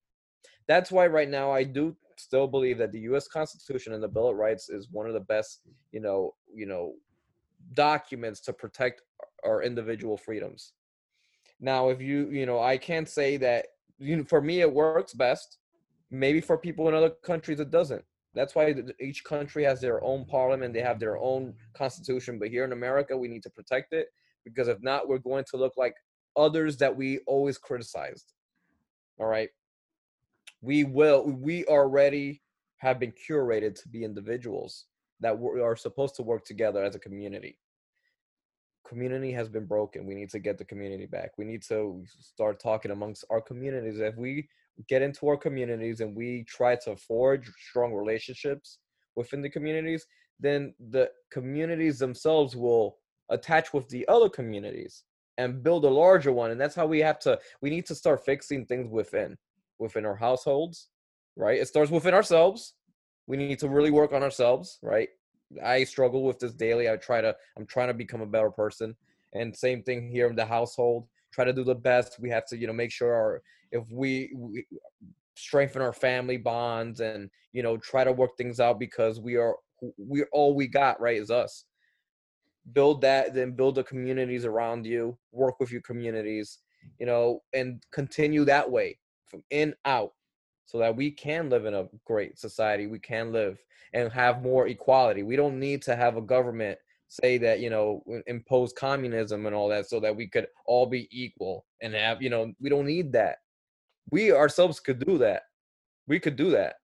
[0.68, 4.28] That's why right now i do still believe that the us constitution and the bill
[4.28, 5.60] of rights is one of the best
[5.92, 6.94] you know you know
[7.74, 9.02] documents to protect
[9.44, 10.72] our individual freedoms.
[11.60, 13.66] Now if you you know i can't say that
[13.98, 15.58] you know, for me it works best
[16.10, 18.04] maybe for people in other countries it doesn't.
[18.34, 22.64] That's why each country has their own parliament they have their own constitution but here
[22.64, 24.08] in america we need to protect it
[24.44, 25.94] because if not we're going to look like
[26.36, 28.32] others that we always criticized.
[29.18, 29.48] All right?
[30.60, 32.42] We will we already
[32.78, 34.84] have been curated to be individuals
[35.20, 37.58] that we are supposed to work together as a community
[38.86, 41.32] community has been broken we need to get the community back.
[41.38, 43.98] We need to start talking amongst our communities.
[43.98, 44.48] If we
[44.88, 48.78] get into our communities and we try to forge strong relationships
[49.16, 50.06] within the communities
[50.38, 52.98] then the communities themselves will
[53.30, 55.04] attach with the other communities
[55.38, 58.22] and build a larger one and that's how we have to we need to start
[58.22, 59.34] fixing things within
[59.78, 60.90] within our households
[61.36, 61.60] right?
[61.60, 62.74] It starts within ourselves.
[63.26, 65.08] We need to really work on ourselves right
[65.64, 68.94] i struggle with this daily i try to i'm trying to become a better person
[69.34, 72.56] and same thing here in the household try to do the best we have to
[72.56, 73.42] you know make sure our
[73.72, 74.64] if we, we
[75.34, 79.54] strengthen our family bonds and you know try to work things out because we are
[79.98, 81.64] we all we got right is us.
[82.72, 86.58] Build that then build the communities around you work with your communities
[86.98, 90.12] you know and continue that way from in out
[90.66, 93.58] so that we can live in a great society we can live
[93.92, 95.22] and have more equality.
[95.22, 99.68] We don't need to have a government say that you know impose communism and all
[99.68, 103.12] that so that we could all be equal and have you know we don't need
[103.12, 103.38] that.
[104.10, 105.42] We ourselves could do that.
[106.06, 106.74] We could do that.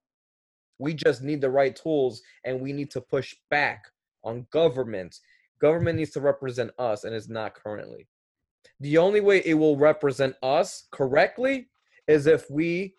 [0.79, 3.85] We just need the right tools and we need to push back
[4.25, 5.19] on government.
[5.61, 8.09] Government needs to represent us and it's not currently.
[8.81, 11.69] The only way it will represent us correctly
[12.09, 12.97] is if we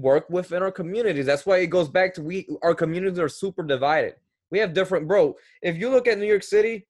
[0.00, 1.26] work within our communities.
[1.26, 4.14] That's why it goes back to we our communities are super divided.
[4.50, 5.34] We have different bro.
[5.62, 6.86] If you look at New York City,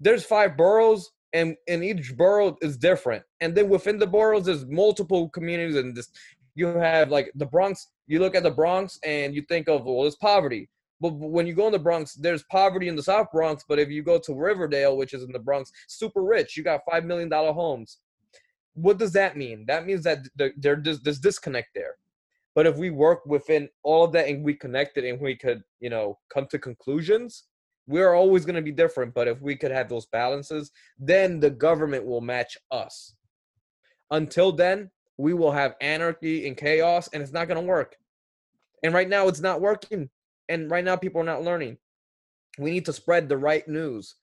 [0.00, 3.24] there's five boroughs and and each borough is different.
[3.40, 6.10] And then within the boroughs there's multiple communities and this
[6.54, 10.06] you have like the Bronx, you look at the Bronx and you think of well,
[10.06, 10.68] it's poverty.
[11.00, 13.64] But when you go in the Bronx, there's poverty in the South Bronx.
[13.66, 16.82] But if you go to Riverdale, which is in the Bronx, super rich, you got
[16.90, 17.98] five million dollar homes.
[18.74, 19.64] What does that mean?
[19.66, 20.18] That means that
[20.56, 21.96] there's this disconnect there.
[22.54, 25.62] But if we work within all of that and we connect it and we could,
[25.78, 27.44] you know, come to conclusions,
[27.86, 29.14] we're always going to be different.
[29.14, 33.14] But if we could have those balances, then the government will match us.
[34.10, 37.96] Until then, we will have anarchy and chaos, and it's not going to work.
[38.82, 40.08] And right now, it's not working.
[40.48, 41.78] And right now, people are not learning.
[42.58, 44.16] We need to spread the right news.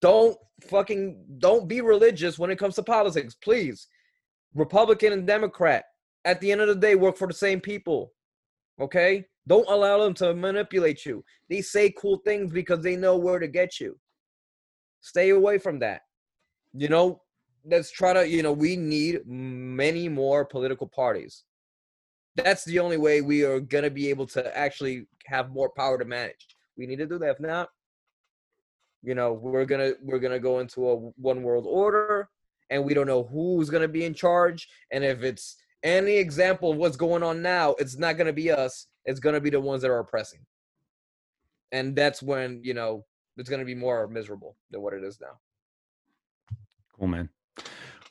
[0.00, 3.86] Don't fucking don't be religious when it comes to politics, please.
[4.54, 5.84] Republican and Democrat,
[6.24, 8.12] at the end of the day, work for the same people.
[8.80, 9.24] Okay?
[9.46, 11.24] Don't allow them to manipulate you.
[11.48, 13.98] They say cool things because they know where to get you.
[15.00, 16.02] Stay away from that.
[16.74, 17.22] You know,
[17.64, 21.44] let's try to, you know, we need many more political parties.
[22.36, 25.98] That's the only way we are going to be able to actually have more power
[25.98, 26.46] to manage.
[26.76, 27.30] We need to do that.
[27.30, 27.70] If not,
[29.02, 32.28] you know, we're going to we're going to go into a one world order
[32.70, 36.72] and we don't know who's going to be in charge and if it's any example
[36.72, 38.86] of what's going on now, it's not going to be us.
[39.04, 40.40] It's going to be the ones that are oppressing.
[41.72, 43.04] And that's when, you know,
[43.36, 45.38] it's going to be more miserable than what it is now.
[46.98, 47.28] Cool, man.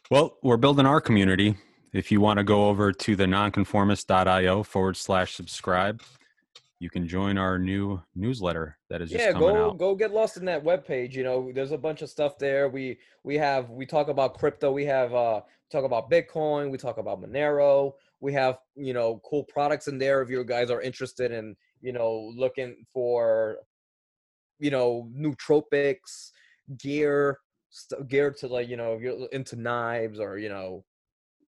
[0.10, 1.56] Well, we're building our community.
[1.94, 6.02] If you want to go over to the nonconformist.io forward slash subscribe,
[6.80, 9.78] you can join our new newsletter that is just yeah, coming go out.
[9.78, 11.18] go get lost in that web page.
[11.18, 12.70] You know, there's a bunch of stuff there.
[12.70, 14.72] We we have we talk about crypto.
[14.72, 16.70] We have uh talk about Bitcoin.
[16.70, 17.94] We talk about Monero.
[18.20, 21.94] We have you know cool products in there if you guys are interested in you
[21.94, 23.58] know looking for
[24.60, 26.32] you know nootropics
[26.78, 30.84] gear st- geared to like you know if you're into knives or you know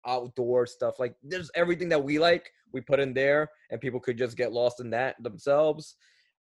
[0.07, 4.19] outdoor stuff like there's everything that we like we put in there and people could
[4.19, 5.97] just get lost in that themselves.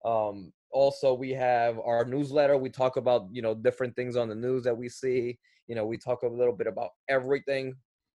[0.06, 2.58] Um also we have our newsletter.
[2.58, 5.38] We talk about you know different things on the news that we see.
[5.68, 7.76] You know we talk a little bit about everything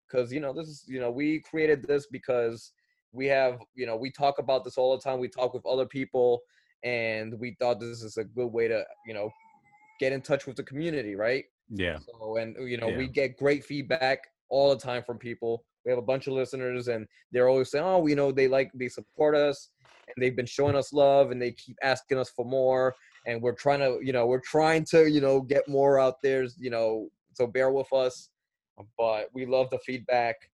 [0.08, 2.72] because you know this is you know we created this because
[3.12, 5.18] we have you know we talk about this all the time.
[5.18, 6.40] We talk with other people
[6.82, 9.30] and we thought this is a good way to you know
[9.98, 11.44] get in touch with the community right?
[11.68, 11.98] Yeah.
[11.98, 12.98] So and you know yeah.
[12.98, 16.88] we get great feedback all the time from people we have a bunch of listeners
[16.88, 20.46] and they're always saying oh you know they like they support us and they've been
[20.46, 22.94] showing us love and they keep asking us for more
[23.26, 26.46] and we're trying to you know we're trying to you know get more out there
[26.58, 27.08] you know
[27.40, 28.28] so bear with us.
[28.98, 30.49] But we love the feedback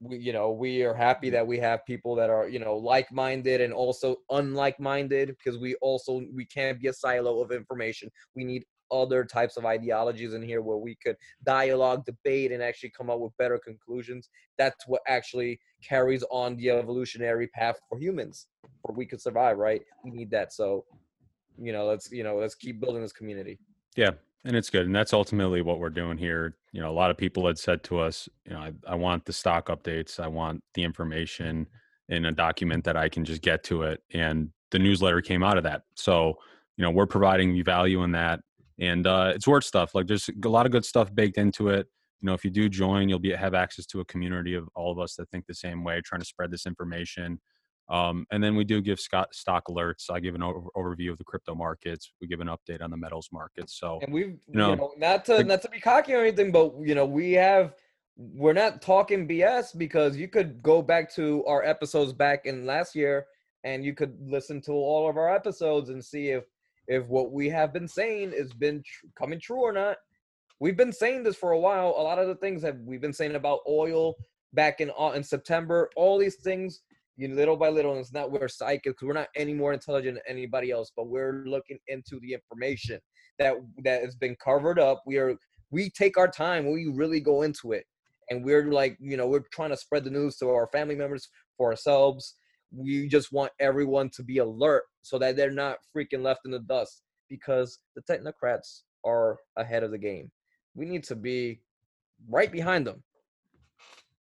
[0.00, 3.60] we you know we are happy that we have people that are you know like-minded
[3.60, 8.10] and also unlike-minded because we also we can't be a silo of information.
[8.34, 12.90] We need other types of ideologies in here where we could dialogue debate and actually
[12.90, 14.28] come up with better conclusions.
[14.58, 18.46] That's what actually carries on the evolutionary path for humans
[18.84, 19.82] for we could survive right?
[20.04, 20.52] We need that.
[20.52, 20.84] So
[21.60, 23.58] you know let's you know let's keep building this community.
[23.96, 24.12] Yeah
[24.44, 26.56] and it's good and that's ultimately what we're doing here.
[26.72, 29.24] You know a lot of people had said to us you know i, I want
[29.24, 31.66] the stock updates i want the information
[32.10, 35.56] in a document that i can just get to it and the newsletter came out
[35.56, 35.82] of that.
[35.94, 36.34] So
[36.76, 38.40] you know we're providing value in that
[38.78, 41.86] and uh, it's worth stuff like there's a lot of good stuff baked into it.
[42.20, 44.92] You know if you do join you'll be have access to a community of all
[44.92, 47.40] of us that think the same way trying to spread this information
[47.88, 50.10] um, and then we do give Scott stock alerts.
[50.10, 52.12] I give an over, overview of the crypto markets.
[52.20, 53.78] We give an update on the metals markets.
[53.78, 56.50] So, and we've, you know, you know not to not to be cocky or anything,
[56.50, 57.74] but you know, we have
[58.16, 62.94] we're not talking BS because you could go back to our episodes back in last
[62.94, 63.26] year
[63.62, 66.44] and you could listen to all of our episodes and see if
[66.88, 69.98] if what we have been saying has been tr- coming true or not.
[70.58, 71.88] We've been saying this for a while.
[71.88, 74.14] A lot of the things that we've been saying about oil
[74.54, 76.80] back in uh, in September, all these things
[77.16, 80.16] you little by little, and it's not we're psychic because we're not any more intelligent
[80.16, 83.00] than anybody else, but we're looking into the information
[83.38, 83.54] that
[83.84, 85.02] that has been covered up.
[85.06, 85.34] We are
[85.70, 87.84] we take our time, we really go into it,
[88.30, 91.28] and we're like, you know, we're trying to spread the news to our family members,
[91.56, 92.34] for ourselves.
[92.70, 96.58] We just want everyone to be alert so that they're not freaking left in the
[96.60, 100.30] dust because the technocrats are ahead of the game.
[100.74, 101.60] We need to be
[102.28, 103.02] right behind them.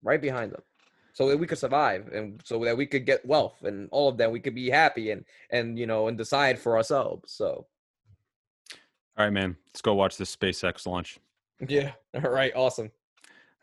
[0.04, 0.62] Right behind them
[1.14, 4.18] so that we could survive and so that we could get wealth and all of
[4.18, 7.66] that we could be happy and and you know and decide for ourselves so.
[9.16, 11.20] All right man let's go watch this spacex launch.
[11.68, 12.92] Yeah all right awesome.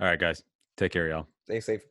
[0.01, 0.43] All right guys
[0.77, 1.27] take care y'all.
[1.45, 1.83] Stay safe